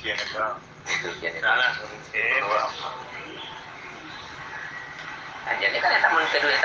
[0.00, 0.16] Dia
[5.42, 6.56] Nah, jadi kan tamu kedua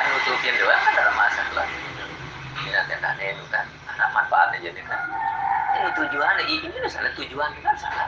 [0.56, 1.68] doang kan dalam masalah.
[2.64, 5.02] Ini nanti kan itu kan ada manfaatnya jadi kan.
[5.76, 8.08] Ini tujuannya ini salah tujuan kan salah.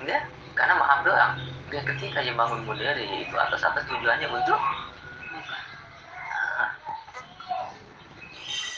[0.00, 1.32] Enggak, karena maaf doang.
[1.68, 4.56] Enggak ketika yang bangun mulia itu atas atas tujuannya untuk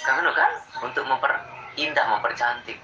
[0.02, 0.50] Nah, kan
[0.82, 1.06] untuk
[1.72, 2.78] memperindah mempercantik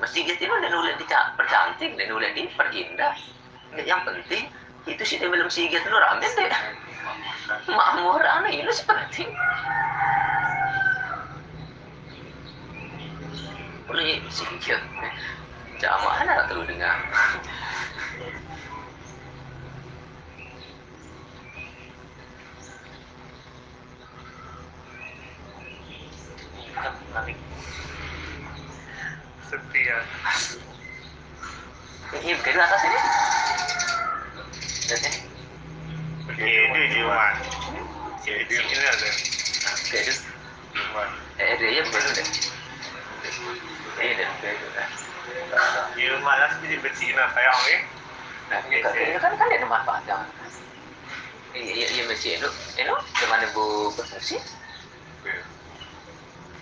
[0.00, 3.12] masjid itu dan boleh dipercantik dan boleh diperindah
[3.84, 4.48] yang penting
[4.88, 6.52] itu sih belum sigit lu rame deh
[7.76, 9.24] makmur aneh itu seperti.
[13.88, 14.80] Boleh sigit.
[15.80, 16.96] Jamaah ada tuh dengan
[27.10, 27.39] balik
[29.50, 29.98] setia
[32.22, 33.00] ini kedua atas ini.
[34.90, 35.10] Ini.
[36.30, 37.34] begini Jumat
[38.22, 39.10] jadi ini ada.
[39.90, 40.14] Kedua
[40.70, 41.10] Jumat
[41.42, 42.28] eh dia begitu deh.
[43.98, 44.84] Ini deh kedua
[45.98, 47.76] Jumat lah sih betina ni
[48.50, 48.90] Nah, ini kan,
[49.22, 50.26] kan, kan ada manfaat yang
[51.50, 52.46] Iya, iya, masih itu,
[52.78, 54.38] itu, di mana bu berfungsi?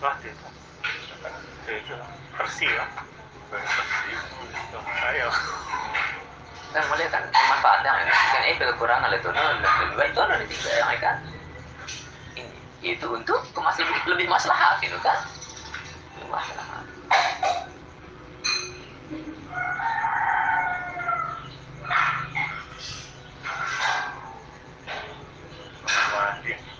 [0.00, 0.30] wah tu
[1.68, 1.94] itu
[2.38, 2.88] bersih lah
[3.50, 4.16] bersih
[5.02, 5.28] saya
[6.68, 11.00] Kan mulai kan manfaatnya, kan itu kekurangan itu, nah, lebih baik itu, nah, tiga yang
[11.00, 11.16] kan.
[12.36, 15.18] Ini, itu untuk masih lebih maslahat, kan?
[16.20, 16.84] Lebih maslahat.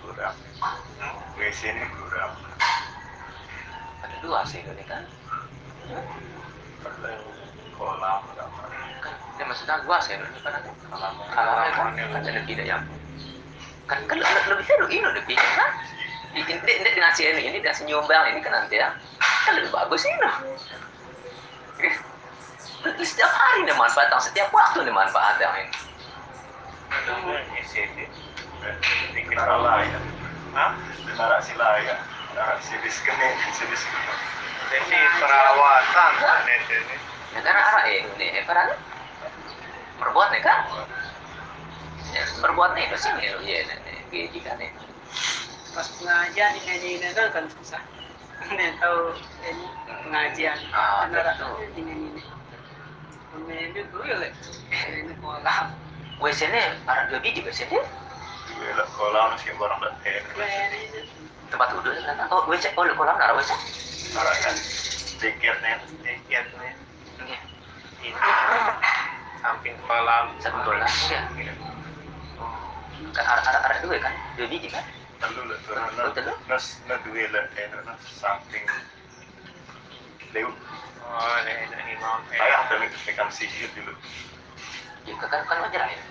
[0.09, 0.35] kurang
[1.37, 2.33] WC ni kurang
[4.05, 5.05] Ada dua sih ini kan?
[6.79, 7.13] perlu
[7.77, 8.67] kolam dapat
[8.99, 9.15] Kan,
[9.69, 10.61] ini maksudnya dua sih ini kan?
[10.89, 12.81] kolam Kalau kan, kan ada tidak yang
[13.85, 15.71] kan kan le- lebih seru ini lebih kan
[16.33, 18.89] ini, ini, ini dengan si ini ini dengan si nyumbang ini kan nanti ya.
[19.21, 20.29] Kan lebih bagus ini
[23.05, 25.69] setiap hari nih manfaat setiap waktu nih manfaat yang ini
[26.89, 28.05] ada WC ni
[29.13, 30.03] bikin Nara kolam layan,
[30.57, 30.73] Hah?
[31.13, 31.99] nara si layan,
[32.33, 34.13] nara si diskene, si diskene.
[34.73, 36.11] Jadi perawatan
[36.49, 36.97] ini
[37.29, 38.73] ya karena arah ini eh karena
[39.99, 40.59] berbuat nih kan?
[42.09, 44.71] Ya, berbuat nih itu sih ya nih gaji kan nih
[45.69, 47.81] pas pengajian ini aja ini kan kan susah.
[48.49, 50.57] Ini tahu ini pengajian.
[50.71, 51.59] Ah, kan ada betul.
[51.75, 52.23] ini ini
[53.35, 54.31] Pemain itu ya lek.
[54.71, 55.75] Ini kolam.
[56.23, 57.83] WC nya arah dua biji WC nya
[58.55, 59.93] Dua lah kolam si barang dah
[61.51, 63.51] tempat duduk kan oh WC oh kolam arah WC?
[64.15, 64.55] Nara kan.
[65.19, 65.83] Tiketnya.
[65.99, 66.73] tiket nih
[68.03, 68.17] itu
[69.39, 70.25] samping kolam.
[70.43, 71.21] Satu bola ya
[73.15, 74.13] kan arah arah arah dua kan?
[74.35, 74.83] Dua biji kan?
[75.19, 78.63] Lalu lah na nas na dua lah ten na samping.
[80.29, 82.69] Leu, oh ini ini imam ayah
[83.01, 83.93] tekan sikit dulu.
[85.09, 86.01] ya kan kan wajar ya.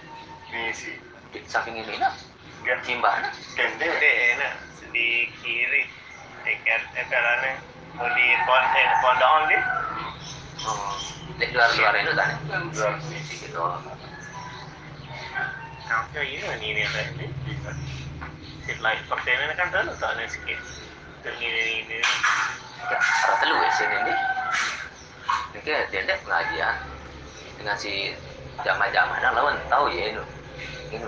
[0.51, 0.99] Ni si
[1.31, 1.97] di samping ini
[2.83, 3.87] timbang nah kende.
[3.87, 4.55] Jadi enak.
[4.91, 5.83] Di kiri.
[6.39, 7.61] Tiket ekalane
[7.97, 9.59] mau di pondok pondok ni
[10.67, 10.93] oh
[11.39, 12.31] di luar luar itu kan?
[12.51, 12.91] Ya Dua
[13.31, 13.63] gitu
[15.89, 17.27] Kampnya ini ni ni lah ni
[18.67, 20.59] Seat light pertama kan dulu tak ada sikit.
[21.25, 21.47] Ini
[21.89, 21.97] ini
[22.89, 24.19] ya arah telu WC ini nih
[25.53, 26.75] ini kayak dia dia pengajian.
[27.57, 28.13] Dengan si
[28.61, 30.23] jamaah-jamaah lawan tahu ya ini
[30.93, 31.07] ini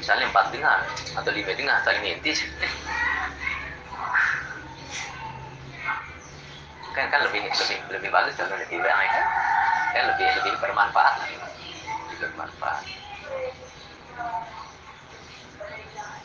[0.00, 0.84] misalnya empat dengar
[1.16, 2.44] atau lima dengar saling mintis
[6.92, 9.24] kan kan lebih lebih lebih bagus kalau lebih banyak kan
[9.96, 11.36] kan lebih lebih bermanfaat lebih
[12.20, 12.84] bermanfaat.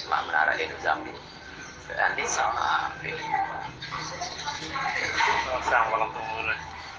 [0.03, 1.11] Cuma menara itu Zambi.
[1.87, 2.91] Andi sama
[5.63, 6.51] Sang malam turun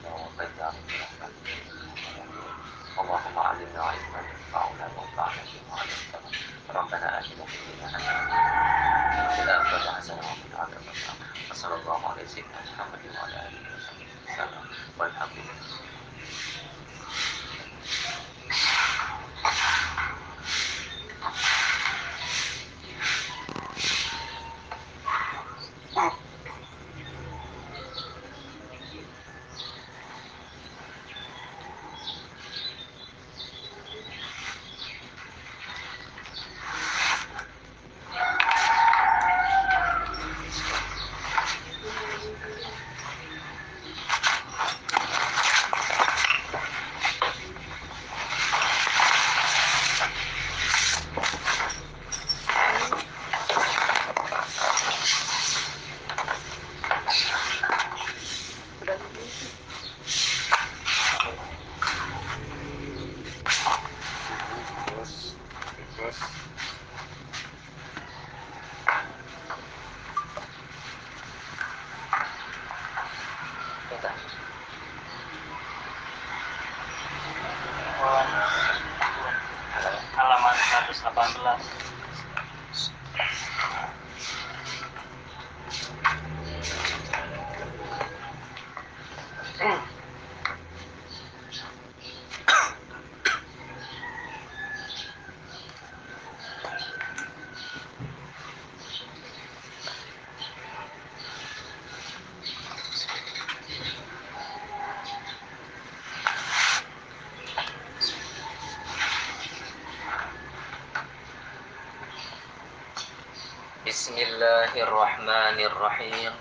[114.81, 116.33] Bismillahirrahmanirrahim.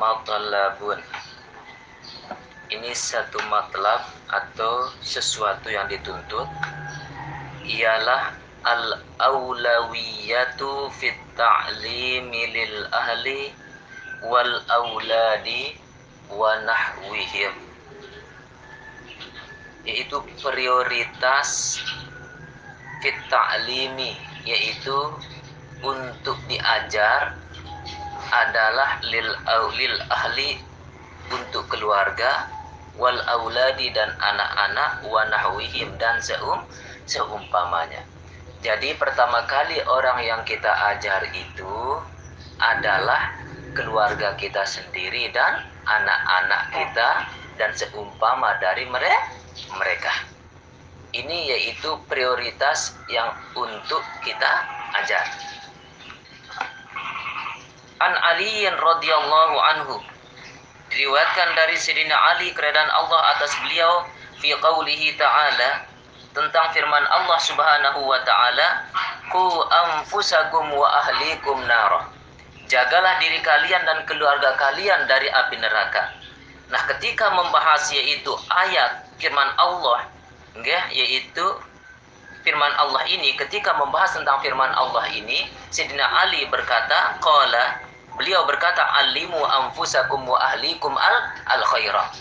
[0.00, 1.04] Matlabun.
[2.72, 6.48] Ini satu matlab atau sesuatu yang dituntut.
[7.68, 13.52] Ialah Al-awlawiyatu fit ta'limi lil ahli
[14.24, 15.76] Wal awladi
[16.32, 17.52] wa nahwihim.
[19.84, 21.84] Yaitu prioritas
[23.04, 24.16] fit ta'limi
[24.48, 24.96] Yaitu
[25.80, 27.34] untuk diajar
[28.30, 29.26] adalah lil
[29.74, 30.60] lil ahli
[31.32, 32.46] untuk keluarga
[33.00, 36.62] wal auladi dan anak-anak wa nahwihim dan seum
[37.08, 38.04] seumpamanya.
[38.60, 41.96] Jadi pertama kali orang yang kita ajar itu
[42.60, 43.32] adalah
[43.72, 47.10] keluarga kita sendiri dan anak-anak kita
[47.56, 50.12] dan seumpama dari mereka.
[51.10, 54.52] Ini yaitu prioritas yang untuk kita
[55.02, 55.26] ajar.
[58.00, 59.96] An Ali radhiyallahu anhu.
[60.90, 64.08] Diriwayatkan dari Sayyidina Ali keredaan Allah atas beliau
[64.40, 65.86] fi qaulihi ta'ala
[66.32, 68.88] tentang firman Allah Subhanahu wa taala
[69.28, 72.06] ku anfusakum wa ahlikum nar
[72.70, 76.14] jagalah diri kalian dan keluarga kalian dari api neraka.
[76.70, 80.06] Nah ketika membahas yaitu ayat firman Allah
[80.54, 81.46] nggih yaitu
[82.46, 87.89] firman Allah ini ketika membahas tentang firman Allah ini Sayyidina Ali berkata qala
[88.20, 91.16] Beliau berkata, "Alimu anfusakum wa ahlikum al
[91.56, 92.12] al khairah."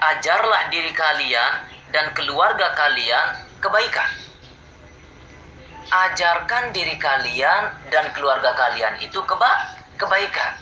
[0.00, 1.52] Ajarlah diri kalian
[1.92, 4.08] dan keluarga kalian kebaikan.
[5.92, 10.56] Ajarkan diri kalian dan keluarga kalian itu keba kebaikan.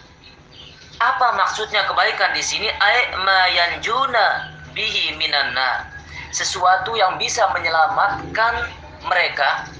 [0.98, 2.66] Apa maksudnya kebaikan di sini?
[2.66, 5.86] Ay mayanjuna bihi minan nar.
[6.34, 8.74] Sesuatu yang bisa menyelamatkan
[9.06, 9.70] mereka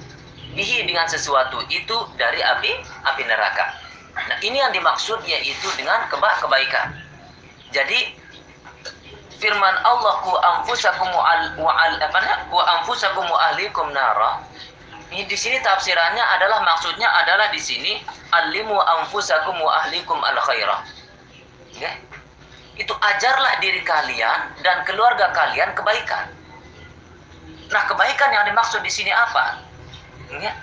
[0.54, 2.78] bihi dengan sesuatu itu dari api
[3.10, 3.83] api neraka.
[4.14, 6.94] Nah, ini yang dimaksud yaitu dengan keba kebaikan.
[7.74, 8.14] Jadi
[9.42, 14.38] firman Allah ku anfusakum wa al apa ku anfusakum wa ahlikum nara.
[15.10, 20.80] Ini di sini tafsirannya adalah maksudnya adalah di sini alimu anfusakum wa ahlikum al khairah.
[21.74, 21.90] Ya.
[22.78, 26.30] Itu ajarlah diri kalian dan keluarga kalian kebaikan.
[27.70, 29.62] Nah, kebaikan yang dimaksud di sini apa?
[30.38, 30.54] Ya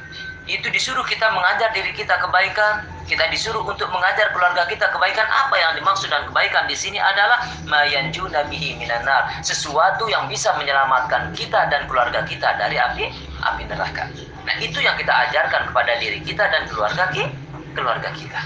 [0.50, 5.30] itu disuruh kita mengajar diri kita kebaikan, kita disuruh untuk mengajar keluarga kita kebaikan.
[5.30, 11.30] Apa yang dimaksud dan kebaikan di sini adalah mayanjuna bihi minanar, sesuatu yang bisa menyelamatkan
[11.38, 13.14] kita dan keluarga kita dari api
[13.46, 14.10] api neraka.
[14.42, 17.30] Nah, itu yang kita ajarkan kepada diri kita dan keluarga kita,
[17.78, 18.42] keluarga kita.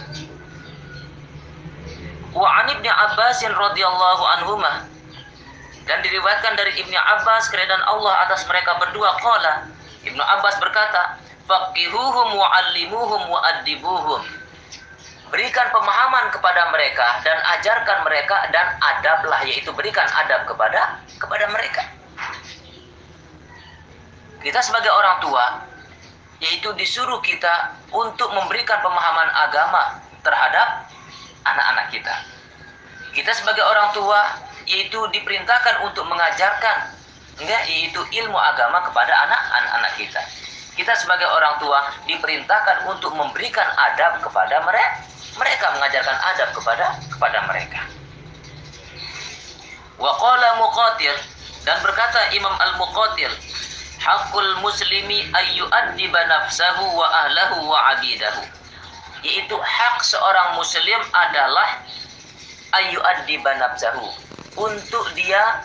[2.36, 4.84] Wa an Ibnu Abbas radhiyallahu anhuma
[5.88, 9.72] dan diriwayatkan dari Ibnu Abbas keredaan Allah atas mereka berdua qala
[10.04, 14.22] Ibnu Abbas berkata faqihuhum wa'allimuhum wa'addibuhum
[15.30, 21.84] berikan pemahaman kepada mereka dan ajarkan mereka dan adablah yaitu berikan adab kepada kepada mereka.
[24.42, 25.46] Kita sebagai orang tua
[26.42, 30.86] yaitu disuruh kita untuk memberikan pemahaman agama terhadap
[31.46, 32.16] anak-anak kita.
[33.18, 34.40] Kita sebagai orang tua
[34.70, 36.96] yaitu diperintahkan untuk mengajarkan
[37.42, 37.64] enggak?
[37.66, 40.22] Yaitu ilmu agama kepada anak-anak kita
[40.76, 47.40] kita sebagai orang tua diperintahkan untuk memberikan adab kepada mereka mereka mengajarkan adab kepada kepada
[47.48, 47.82] mereka.
[50.00, 51.16] Wa qala muqatil
[51.68, 53.32] dan berkata Imam Al-Muqatil
[54.00, 58.44] hakul muslimi ayyu'addiba nafsahu wa ahlahu wa abidahu.
[59.26, 61.82] Yaitu hak seorang muslim adalah
[62.76, 64.06] ayyu'addiba nafsahu
[64.56, 65.64] untuk dia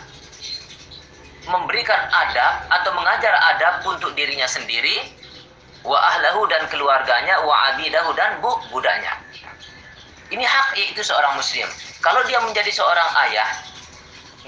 [1.49, 5.09] memberikan adab atau mengajar adab untuk dirinya sendiri
[5.81, 9.17] wa ahlahu dan keluarganya wa abidahu dan bu budanya
[10.31, 11.67] ini hak yaitu seorang muslim.
[11.99, 13.49] Kalau dia menjadi seorang ayah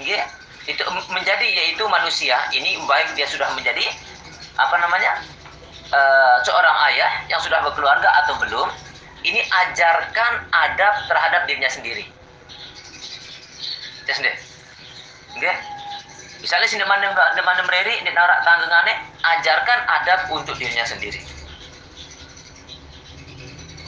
[0.00, 0.24] ya,
[0.64, 0.80] itu
[1.12, 3.84] menjadi yaitu manusia ini baik dia sudah menjadi
[4.56, 5.20] apa namanya
[5.92, 8.68] uh, seorang ayah yang sudah berkeluarga atau belum
[9.28, 12.08] ini ajarkan adab terhadap dirinya sendiri.
[14.08, 14.36] Dia sendiri.
[15.36, 15.56] Okay?
[16.44, 17.08] Misalnya sini mana
[17.40, 18.92] mana mereri di narak tanggengane
[19.24, 21.16] ajarkan adab untuk dirinya sendiri.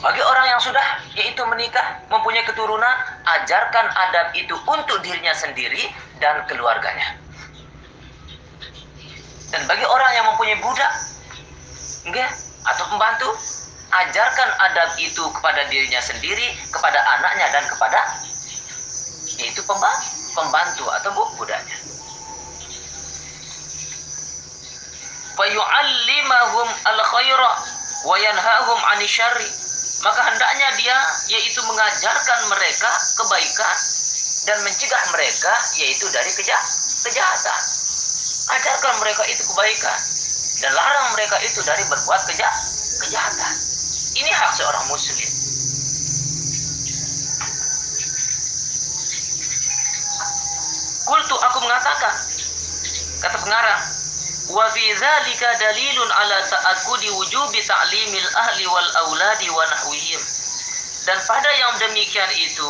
[0.01, 5.85] Bagi orang yang sudah yaitu menikah, mempunyai keturunan, ajarkan adab itu untuk dirinya sendiri
[6.17, 7.17] dan keluarganya.
[9.53, 10.91] Dan bagi orang yang mempunyai budak,
[12.09, 12.29] enggak,
[12.65, 13.29] atau pembantu,
[13.89, 18.01] ajarkan adab itu kepada dirinya sendiri, kepada anaknya dan kepada
[19.37, 21.86] yaitu pembantu, pembantu atau budaknya.
[25.37, 27.51] Fayu'allimahum al-khaira
[28.09, 29.37] wa yanhahum 'anil
[30.01, 30.97] maka hendaknya dia
[31.33, 33.77] yaitu mengajarkan mereka kebaikan
[34.45, 36.57] dan mencegah mereka yaitu dari keja
[37.05, 37.61] kejahatan.
[38.47, 39.99] Ajarkan mereka itu kebaikan
[40.61, 42.49] dan larang mereka itu dari berbuat keja
[43.05, 43.53] kejahatan.
[44.17, 45.29] Ini hak seorang muslim.
[51.07, 52.13] Kultu aku mengatakan
[53.21, 53.96] kata pengarang
[54.47, 60.21] wa fi dzalika dalilun ala ta'akkudi wujubi ta'limil ahli wal auladi wa nahwihim
[61.07, 62.67] dan pada yang demikian itu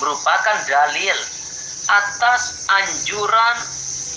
[0.00, 1.16] merupakan dalil
[1.88, 3.56] atas anjuran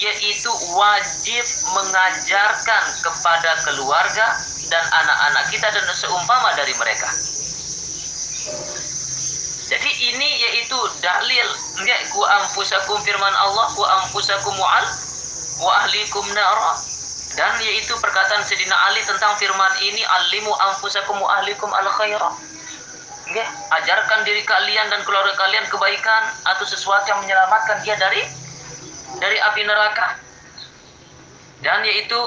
[0.01, 4.28] yaitu wajib mengajarkan kepada keluarga
[4.68, 7.12] dan anak-anak kita dan seumpama dari mereka.
[9.72, 11.47] Jadi ini yaitu dalil
[11.88, 14.86] ya ku ampusakum firman Allah ku ampusakum wa'al
[15.64, 16.90] wa ahlikum nara
[17.36, 22.32] dan yaitu perkataan Sayyidina Ali tentang firman ini alimu anfusakum wa ahlikum al khaira.
[23.32, 23.47] Nggih,
[23.79, 28.19] ajarkan diri kalian dan keluarga kalian kebaikan atau sesuatu yang menyelamatkan dia dari
[29.23, 30.19] dari api neraka.
[31.63, 32.19] Dan yaitu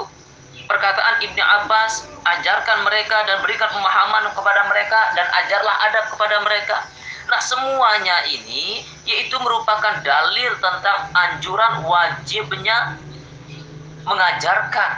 [0.65, 6.81] perkataan Ibnu Abbas, ajarkan mereka dan berikan pemahaman kepada mereka dan ajarlah adab kepada mereka.
[7.29, 12.97] Nah, semuanya ini yaitu merupakan dalil tentang anjuran wajibnya
[14.05, 14.91] mengajarkan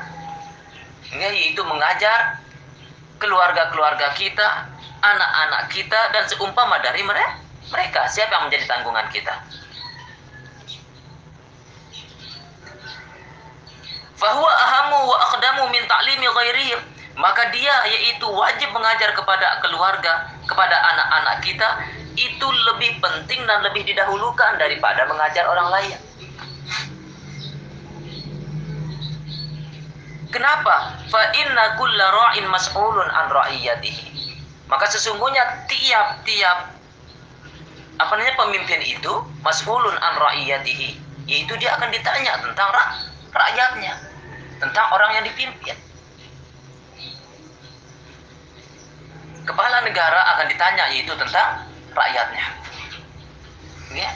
[1.15, 2.43] ya, yaitu mengajar
[3.17, 4.69] keluarga-keluarga kita,
[5.01, 7.41] anak-anak kita dan seumpama dari mereka.
[7.67, 9.35] Mereka siapa yang menjadi tanggungan kita?
[14.15, 16.79] Fahuwa ahamu wa aqdamu min ta'limi ghairihim.
[17.17, 21.69] Maka dia yaitu wajib mengajar kepada keluarga, kepada anak-anak kita
[22.17, 25.97] itu lebih penting dan lebih didahulukan daripada mengajar orang lain.
[30.27, 30.99] Kenapa?
[31.07, 34.35] Fa inna kulla ra'in mas'ulun an ra'iyatihi.
[34.67, 36.75] Maka sesungguhnya tiap-tiap
[37.97, 42.83] apa namanya pemimpin itu mas'ulun an ra'iyatihi, yaitu dia akan ditanya tentang ra
[43.31, 43.93] rakyatnya,
[44.59, 45.77] tentang orang yang dipimpin.
[49.47, 51.63] Kepala negara akan ditanya yaitu tentang
[51.95, 52.45] rakyatnya.
[53.95, 54.11] Ya.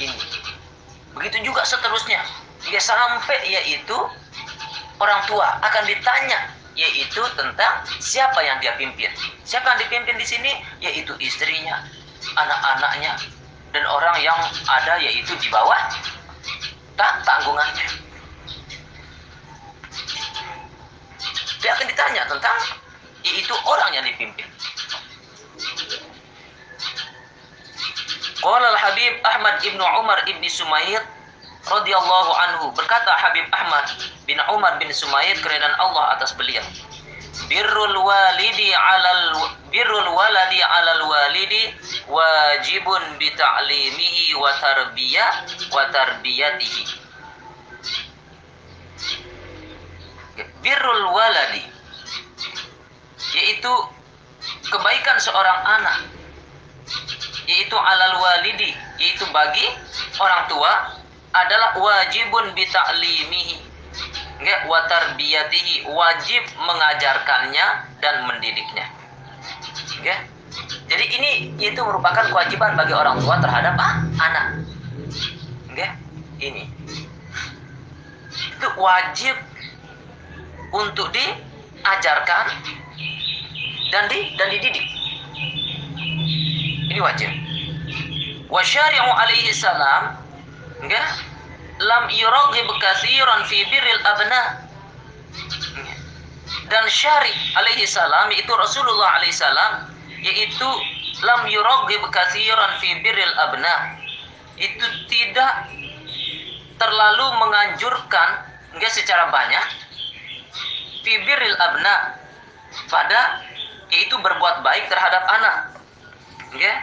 [0.00, 0.16] Ini.
[1.12, 2.24] Begitu juga seterusnya.
[2.64, 3.96] Dia sampai yaitu
[5.00, 9.10] orang tua akan ditanya yaitu tentang siapa yang dia pimpin.
[9.42, 11.82] Siapa yang dipimpin di sini yaitu istrinya,
[12.36, 13.16] anak-anaknya
[13.74, 14.38] dan orang yang
[14.68, 15.80] ada yaitu di bawah
[16.94, 17.88] tak tanggungannya.
[21.60, 22.56] Dia akan ditanya tentang
[23.24, 24.48] yaitu orang yang dipimpin.
[28.40, 31.04] Qala al-Habib Ahmad ibnu Umar ibni Sumayyid
[31.68, 33.84] radhiyallahu anhu berkata Habib Ahmad
[34.24, 36.64] bin Umar bin Sumayyid keredan Allah atas beliau.
[37.50, 41.74] Birrul walidi alal birrul waladi alal walidi
[42.06, 45.32] wajibun bi ta'limihi wa tarbiyah
[45.72, 46.84] wa tarbiyatihi.
[50.62, 51.64] Birrul waladi
[53.34, 53.72] yaitu
[54.70, 55.98] kebaikan seorang anak.
[57.50, 59.66] Yaitu alal walidi yaitu bagi
[60.22, 60.72] orang tua
[61.30, 63.56] adalah wajibun bita'limihi.
[64.40, 65.86] Enggak wa tarbiyatihi.
[65.86, 67.66] Wajib mengajarkannya
[68.00, 68.86] dan mendidiknya.
[70.00, 70.20] Enggak?
[70.90, 71.30] Jadi ini
[71.62, 74.46] itu merupakan kewajiban bagi orang tua terhadap ah, anak.
[75.70, 75.92] Enggak?
[76.40, 76.64] Ini.
[78.30, 79.36] Itu wajib
[80.74, 82.46] untuk diajarkan
[83.92, 84.86] dan di dan dididik.
[86.90, 87.30] Ini wajib.
[88.50, 90.18] Wa syari'u alaihi salam
[90.84, 91.08] enggak.
[91.80, 94.42] Lam yuraghib katsiran fi birril abna.
[96.68, 99.88] Dan syari alaihi salam yaitu Rasulullah alaihi salam
[100.20, 100.68] yaitu
[101.24, 103.96] lam yuraghib katsiran fi birril abna.
[104.60, 105.72] Itu tidak
[106.76, 108.28] terlalu menganjurkan
[108.76, 109.66] enggak secara banyak
[111.00, 112.20] fi birril abna
[112.92, 113.40] pada
[113.88, 115.56] yaitu berbuat baik terhadap anak.
[116.52, 116.76] Enggak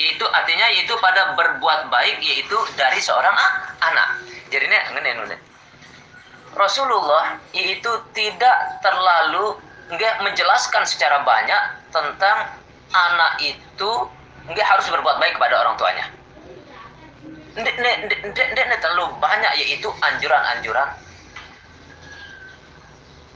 [0.00, 3.36] itu artinya itu pada berbuat baik yaitu dari seorang
[3.84, 4.24] anak.
[4.48, 5.36] Jadi ini ngene.
[6.56, 9.60] Rasulullah itu tidak terlalu
[9.92, 12.48] nggak menjelaskan secara banyak tentang
[12.90, 13.90] anak itu
[14.48, 16.06] nggak harus berbuat baik kepada orang tuanya.
[17.60, 20.88] Tidak terlalu banyak yaitu anjuran-anjuran.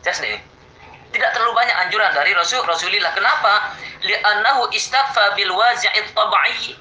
[0.00, 0.40] Tes nih.
[1.14, 3.14] Tidak terlalu banyak anjuran dari Rasul Rasulillah.
[3.14, 3.78] Kenapa?
[4.02, 6.74] Li'annahu istaghfa bil wazi'it tab'i.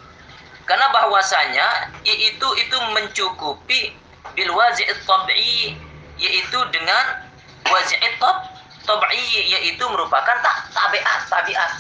[0.66, 3.94] Karena bahwasanya yaitu itu mencukupi
[4.34, 5.78] bil wazi'it tab'i
[6.18, 7.30] yaitu dengan
[7.70, 8.50] wazi'it tab
[8.90, 11.72] tab'i yaitu merupakan tak tabiat tabiat.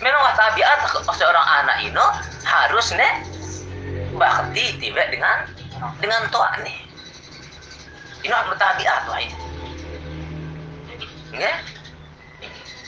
[0.00, 0.88] Memang tabiat
[1.20, 2.06] seorang anak ini
[2.48, 3.12] harus nih
[4.16, 5.44] bakti tiba dengan
[6.00, 6.80] dengan tua nih.
[8.24, 9.36] Ini tabiat wah ini.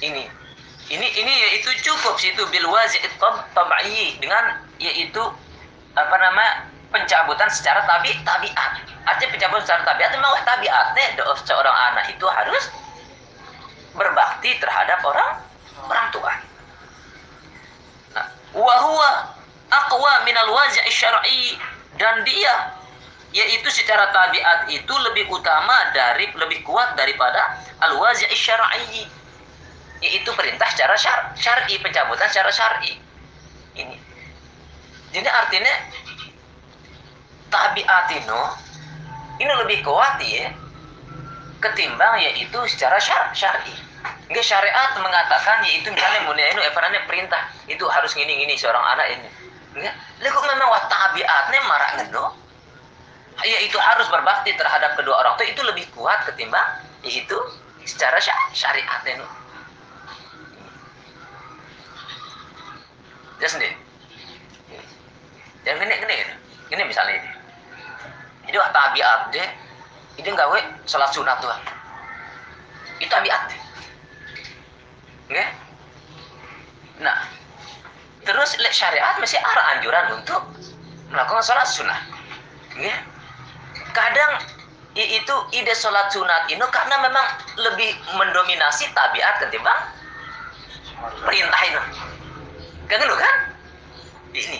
[0.02, 0.24] Ini
[0.90, 2.66] ini ini yaitu cukup situ bil
[3.22, 5.22] tab tab'i dengan yaitu
[5.94, 8.82] apa nama pencabutan secara tabi tabiat.
[9.06, 12.64] Artinya pencabutan secara tabiat memang tabiatnya seorang anak itu harus
[13.94, 15.30] berbakti terhadap orang
[15.86, 16.32] orang tua.
[18.18, 19.10] Nah, wahwa
[19.70, 21.56] aqwa minal wazi' syar'i
[21.96, 22.74] dan dia
[23.32, 29.21] yaitu secara tabiat itu lebih utama dari lebih kuat daripada al wazi' syar'i
[30.02, 32.98] yaitu perintah secara syar, syar'i pencabutan secara syar'i.
[33.78, 33.96] Ini.
[35.14, 35.74] Jadi artinya
[37.48, 38.40] tabiat itu
[39.38, 40.50] ini lebih kuat ya
[41.62, 43.72] ketimbang yaitu secara syar syar'i.
[44.26, 49.06] Enggak syariat mengatakan yaitu misalnya mulia itu evarannya perintah itu harus gini gini seorang anak
[49.14, 49.28] ini.
[49.78, 49.94] Enggak.
[50.18, 52.26] Lalu memang wah tabiatnya marah ngeno.
[53.46, 57.38] Yaitu harus berbakti terhadap kedua orang tua itu lebih kuat ketimbang yaitu
[57.86, 59.41] secara syar syariat itu.
[63.42, 63.74] Dia sendiri.
[65.66, 66.34] Yang gini gini gini.
[66.70, 67.30] Gini misalnya ini.
[68.46, 69.50] Jadi wah tabiat deh.
[70.22, 71.50] Ini gawe sholat sunat tuh.
[73.02, 73.50] Itu tabiat.
[77.02, 77.18] Nah,
[78.22, 80.42] terus syariat masih arah anjuran untuk
[81.10, 81.98] melakukan sholat sunat.
[82.78, 83.00] Nggak?
[83.90, 84.32] Kadang
[84.94, 87.26] itu ide sholat sunat itu karena memang
[87.58, 89.80] lebih mendominasi tabiat ketimbang
[91.26, 91.82] perintah itu.
[92.92, 93.34] Kan lu kan?
[94.36, 94.58] Ini.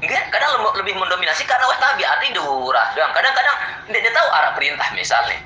[0.00, 3.12] Enggak, kadang lebih mendominasi karena wah tabiat itu durah doang.
[3.12, 3.56] Kadang-kadang
[3.92, 5.40] dia tahu arah perintah misalnya.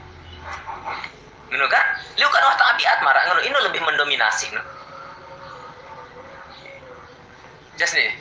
[1.51, 1.85] Ngono kan?
[2.19, 4.51] Lu kan wah tabiat marah ngono, ini lebih mendominasi.
[4.55, 4.63] No?
[7.79, 8.15] Just nih.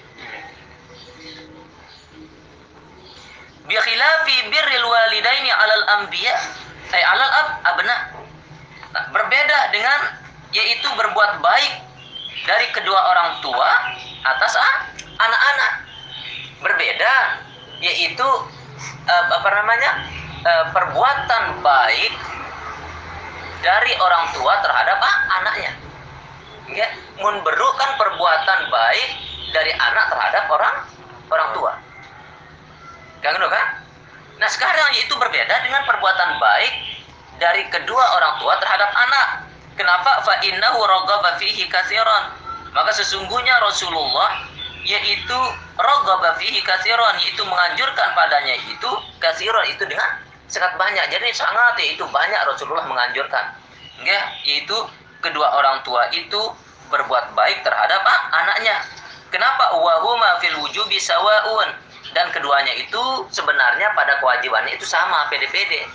[3.69, 6.35] Bi khilafi birril walidaini 'alal anbiya,
[6.97, 7.95] ay 'alal ab abna.
[8.93, 10.17] Nah, berbeda dengan
[10.53, 11.73] yaitu berbuat baik
[12.43, 13.69] dari kedua orang tua
[14.25, 14.75] atas ah,
[15.21, 15.71] anak-anak.
[16.63, 17.13] Berbeda
[17.83, 18.23] yaitu
[19.03, 19.91] uh, apa namanya
[20.47, 22.13] uh, perbuatan baik
[23.59, 25.71] dari orang tua terhadap ah, anaknya.
[26.71, 26.87] Ya
[27.19, 29.09] memberu kan perbuatan baik
[29.51, 30.75] dari anak terhadap orang
[31.29, 31.73] orang tua.
[33.19, 33.67] Kan kan?
[34.39, 36.73] Nah sekarang itu berbeda dengan perbuatan baik
[37.39, 39.27] dari kedua orang tua terhadap anak
[39.77, 40.21] kenapa?
[40.25, 42.33] Fa innahu raghaba fihi katsiran.
[42.73, 44.49] Maka sesungguhnya Rasulullah
[44.83, 45.39] yaitu
[45.79, 48.91] ragaba fihi kasiron yaitu menganjurkan padanya itu
[49.21, 50.19] kasiron itu dengan
[50.49, 51.05] sangat banyak.
[51.13, 53.53] Jadi sangat yaitu banyak Rasulullah menganjurkan.
[54.01, 54.75] Ya yaitu
[55.21, 56.41] kedua orang tua itu
[56.89, 58.01] berbuat baik terhadap
[58.33, 58.81] anaknya.
[59.29, 59.77] Kenapa?
[59.77, 61.73] Wahuma fil wujubi sawaun.
[62.13, 63.01] Dan keduanya itu
[63.33, 65.89] sebenarnya pada kewajibannya itu sama pede-pede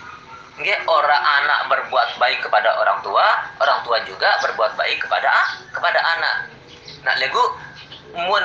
[0.59, 3.26] Nggak, orang anak berbuat baik kepada orang tua,
[3.62, 5.30] orang tua juga berbuat baik kepada
[5.70, 6.36] kepada anak.
[7.06, 7.44] Nah, legu
[8.18, 8.44] mun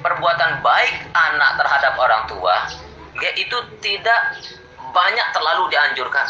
[0.00, 2.54] perbuatan baik anak terhadap orang tua
[3.18, 4.38] ya itu tidak
[4.94, 6.26] banyak terlalu dianjurkan.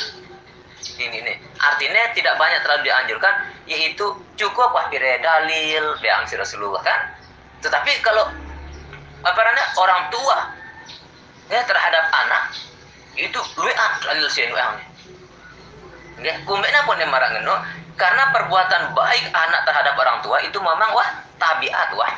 [0.79, 3.35] Ini nih artinya tidak banyak terlalu dianjurkan
[3.69, 4.07] yaitu
[4.39, 7.01] cukup wah dalil yang Rasulullah kan?
[7.61, 8.31] Tetapi kalau
[9.23, 10.39] apa namanya orang tua
[11.51, 12.43] ya terhadap anak
[13.19, 14.79] itu luan dalil sih luan
[16.23, 17.55] ya kumbena pun yang marah ngeno
[17.99, 22.15] karena perbuatan baik anak terhadap orang tua itu memang wah tabiat wah.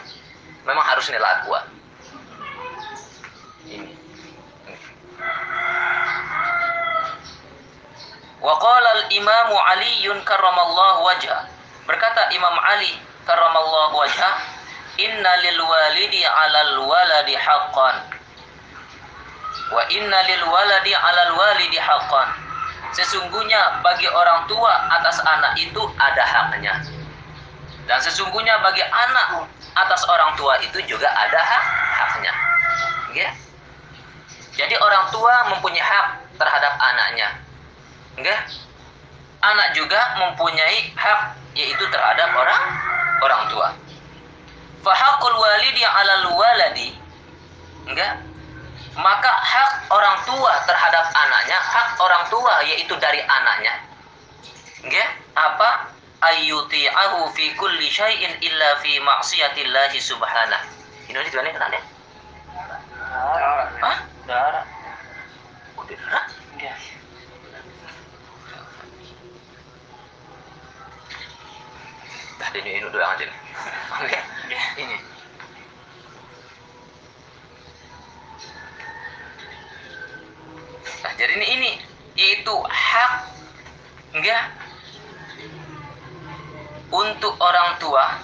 [0.68, 1.64] Memang harus nilai kuat
[3.64, 3.96] ini.
[8.44, 11.48] Wa qala al imamu ali karramallahu wajha.
[11.88, 12.92] Berkata imam ali
[13.24, 14.30] karramallahu wajha
[15.00, 18.19] inna lil walidi alal waladi haqqan
[19.70, 22.28] wa inna lil waladi alal walidi haqqan
[22.94, 26.74] sesungguhnya bagi orang tua atas anak itu ada haknya
[27.90, 31.64] dan sesungguhnya bagi anak atas orang tua itu juga ada hak
[31.98, 32.32] haknya.
[33.10, 33.28] Ya.
[34.54, 36.06] Jadi orang tua mempunyai hak
[36.38, 37.28] terhadap anaknya.
[38.14, 38.46] enggak
[39.40, 42.62] anak juga mempunyai hak yaitu terhadap orang
[43.24, 43.68] orang tua
[44.84, 46.92] fahaqul walidi 'alal waladi
[47.88, 48.20] enggak
[48.98, 53.74] maka hak orang tua terhadap anaknya hak orang tua yaitu dari anaknya
[54.82, 60.66] enggak apa ayyuti'ahu fi kulli syai'in illa fi ma'siyatillahi subhanahu
[61.10, 61.82] ini mana kan ya
[63.80, 63.96] Hah?
[64.28, 64.64] Darah.
[65.74, 66.24] Udah darah?
[66.54, 66.74] Iya.
[72.38, 73.38] Tadi ini ini doang aja nih.
[73.98, 74.18] Oke.
[74.78, 74.96] Ini.
[80.80, 81.70] Nah, jadi ini ini
[82.16, 83.12] yaitu hak
[84.16, 84.50] enggak
[86.90, 88.18] untuk orang tua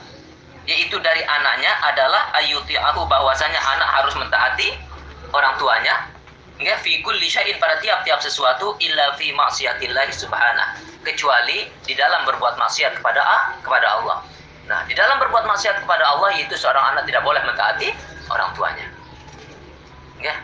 [0.67, 4.75] yaitu dari anaknya adalah ayuti aku bahwasanya anak harus mentaati
[5.31, 6.11] orang tuanya
[6.59, 7.31] enggak fi kulli
[7.61, 13.87] pada tiap-tiap sesuatu illa fi maksiatillah subhanahu kecuali di dalam berbuat maksiat kepada ah, kepada
[14.03, 14.19] Allah.
[14.67, 17.95] Nah, di dalam berbuat maksiat kepada Allah itu seorang anak tidak boleh mentaati
[18.35, 18.87] orang tuanya.
[20.19, 20.35] Ya.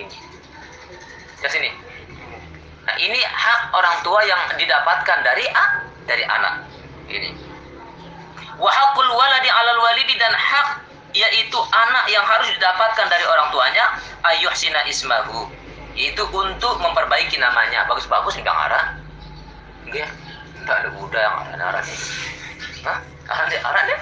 [0.00, 0.16] Ini.
[1.38, 1.70] Ke sini.
[2.88, 6.64] Nah, ini hak orang tua yang didapatkan dari ah, dari anak.
[7.08, 7.30] Ini.
[8.58, 10.82] Wa haqqul waladi 'alal walidi dan hak
[11.16, 13.84] yaitu anak yang harus didapatkan dari orang tuanya
[14.26, 15.48] ayyuhsina ismahu.
[15.98, 17.86] Itu untuk memperbaiki namanya.
[17.90, 18.84] Bagus-bagus enggak ngarah.
[19.88, 20.10] Enggak.
[20.62, 21.98] Enggak ada Buddha yang arah-arah nih.
[22.86, 22.98] Hah?
[23.28, 23.98] Arah deh, arah deh.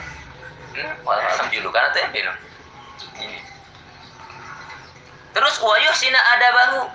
[0.76, 2.32] Hmm, walau julukan atau ya, Bino?
[3.16, 3.38] Ini.
[5.32, 6.88] Terus wayuh sina adabahu.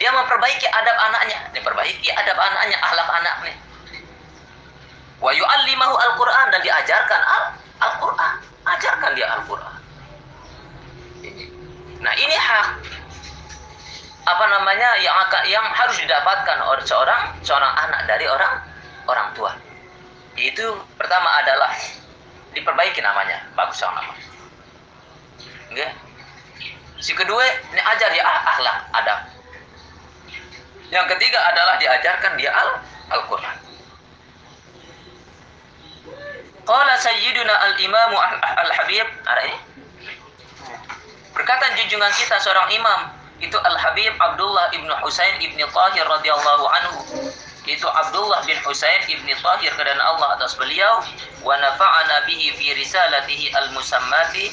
[0.00, 1.38] Dia memperbaiki adab anaknya.
[1.52, 3.54] Dia perbaiki adab anaknya, akhlak anaknya.
[5.22, 7.44] Wa yu'allimahu al-Qur'an dan diajarkan al
[7.82, 8.34] Al-Qur'an.
[8.66, 9.76] Ajarkan dia Al-Qur'an.
[12.02, 12.66] Nah, ini hak
[14.22, 18.62] apa namanya yang akan yang harus didapatkan oleh seorang seorang anak dari orang
[19.06, 19.54] orang tua.
[20.38, 21.74] Itu pertama adalah
[22.54, 24.14] diperbaiki namanya, bagus sama nama.
[25.70, 25.86] Oke.
[27.02, 27.42] Si kedua,
[27.74, 29.18] ini ajar ah, akhlak, adab.
[30.92, 32.68] Yang ketiga adalah diajarkan dia al
[33.16, 33.56] Al-Qur'an.
[36.62, 38.16] Qala Sayyiduna Al-Imamu
[38.60, 39.58] Al-Habib, ada ini?
[41.32, 43.00] Berkata junjungan kita seorang imam
[43.40, 46.98] itu Al-Habib Abdullah ibnu Husain ibnu Tahir radhiyallahu anhu.
[47.64, 51.02] Itu Abdullah bin Husain ibni Tahir kepada Allah atas beliau.
[51.40, 54.52] Wa nafa'ana bihi fi risalatihi al-musammati.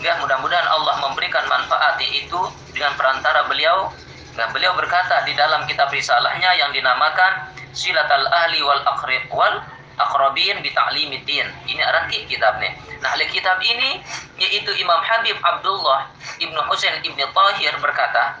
[0.00, 2.40] Ya mudah-mudahan Allah memberikan manfaat itu
[2.72, 3.92] dengan perantara beliau
[4.40, 9.60] dan beliau berkata di dalam kitab risalahnya yang dinamakan Silatal Ahli wal Aqrib wal
[10.00, 11.44] Aqrabin bi Ta'limiddin.
[11.68, 12.72] Ini arti kitabnya.
[13.04, 14.00] Nah, ahli kitab ini
[14.40, 16.08] yaitu Imam Habib Abdullah
[16.40, 18.40] Ibnu Husain Ibni Tahir berkata,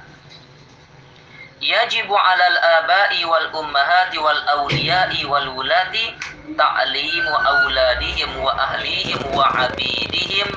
[1.60, 6.16] yajibu 'alal aba'i wal ummahati wal awliya'i wal wulati
[6.56, 10.48] ta'limu auladihim wa ahlihim wa 'abidihim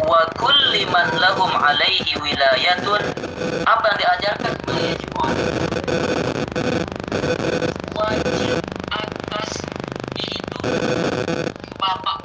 [0.00, 3.02] wa kulli man lahum 'alaihi wilayatun.
[3.68, 4.54] Apa yang diajarkan?
[4.72, 5.22] Yajibu
[7.92, 8.58] wajib
[8.90, 9.50] atas
[10.18, 10.58] itu
[11.78, 12.18] bapak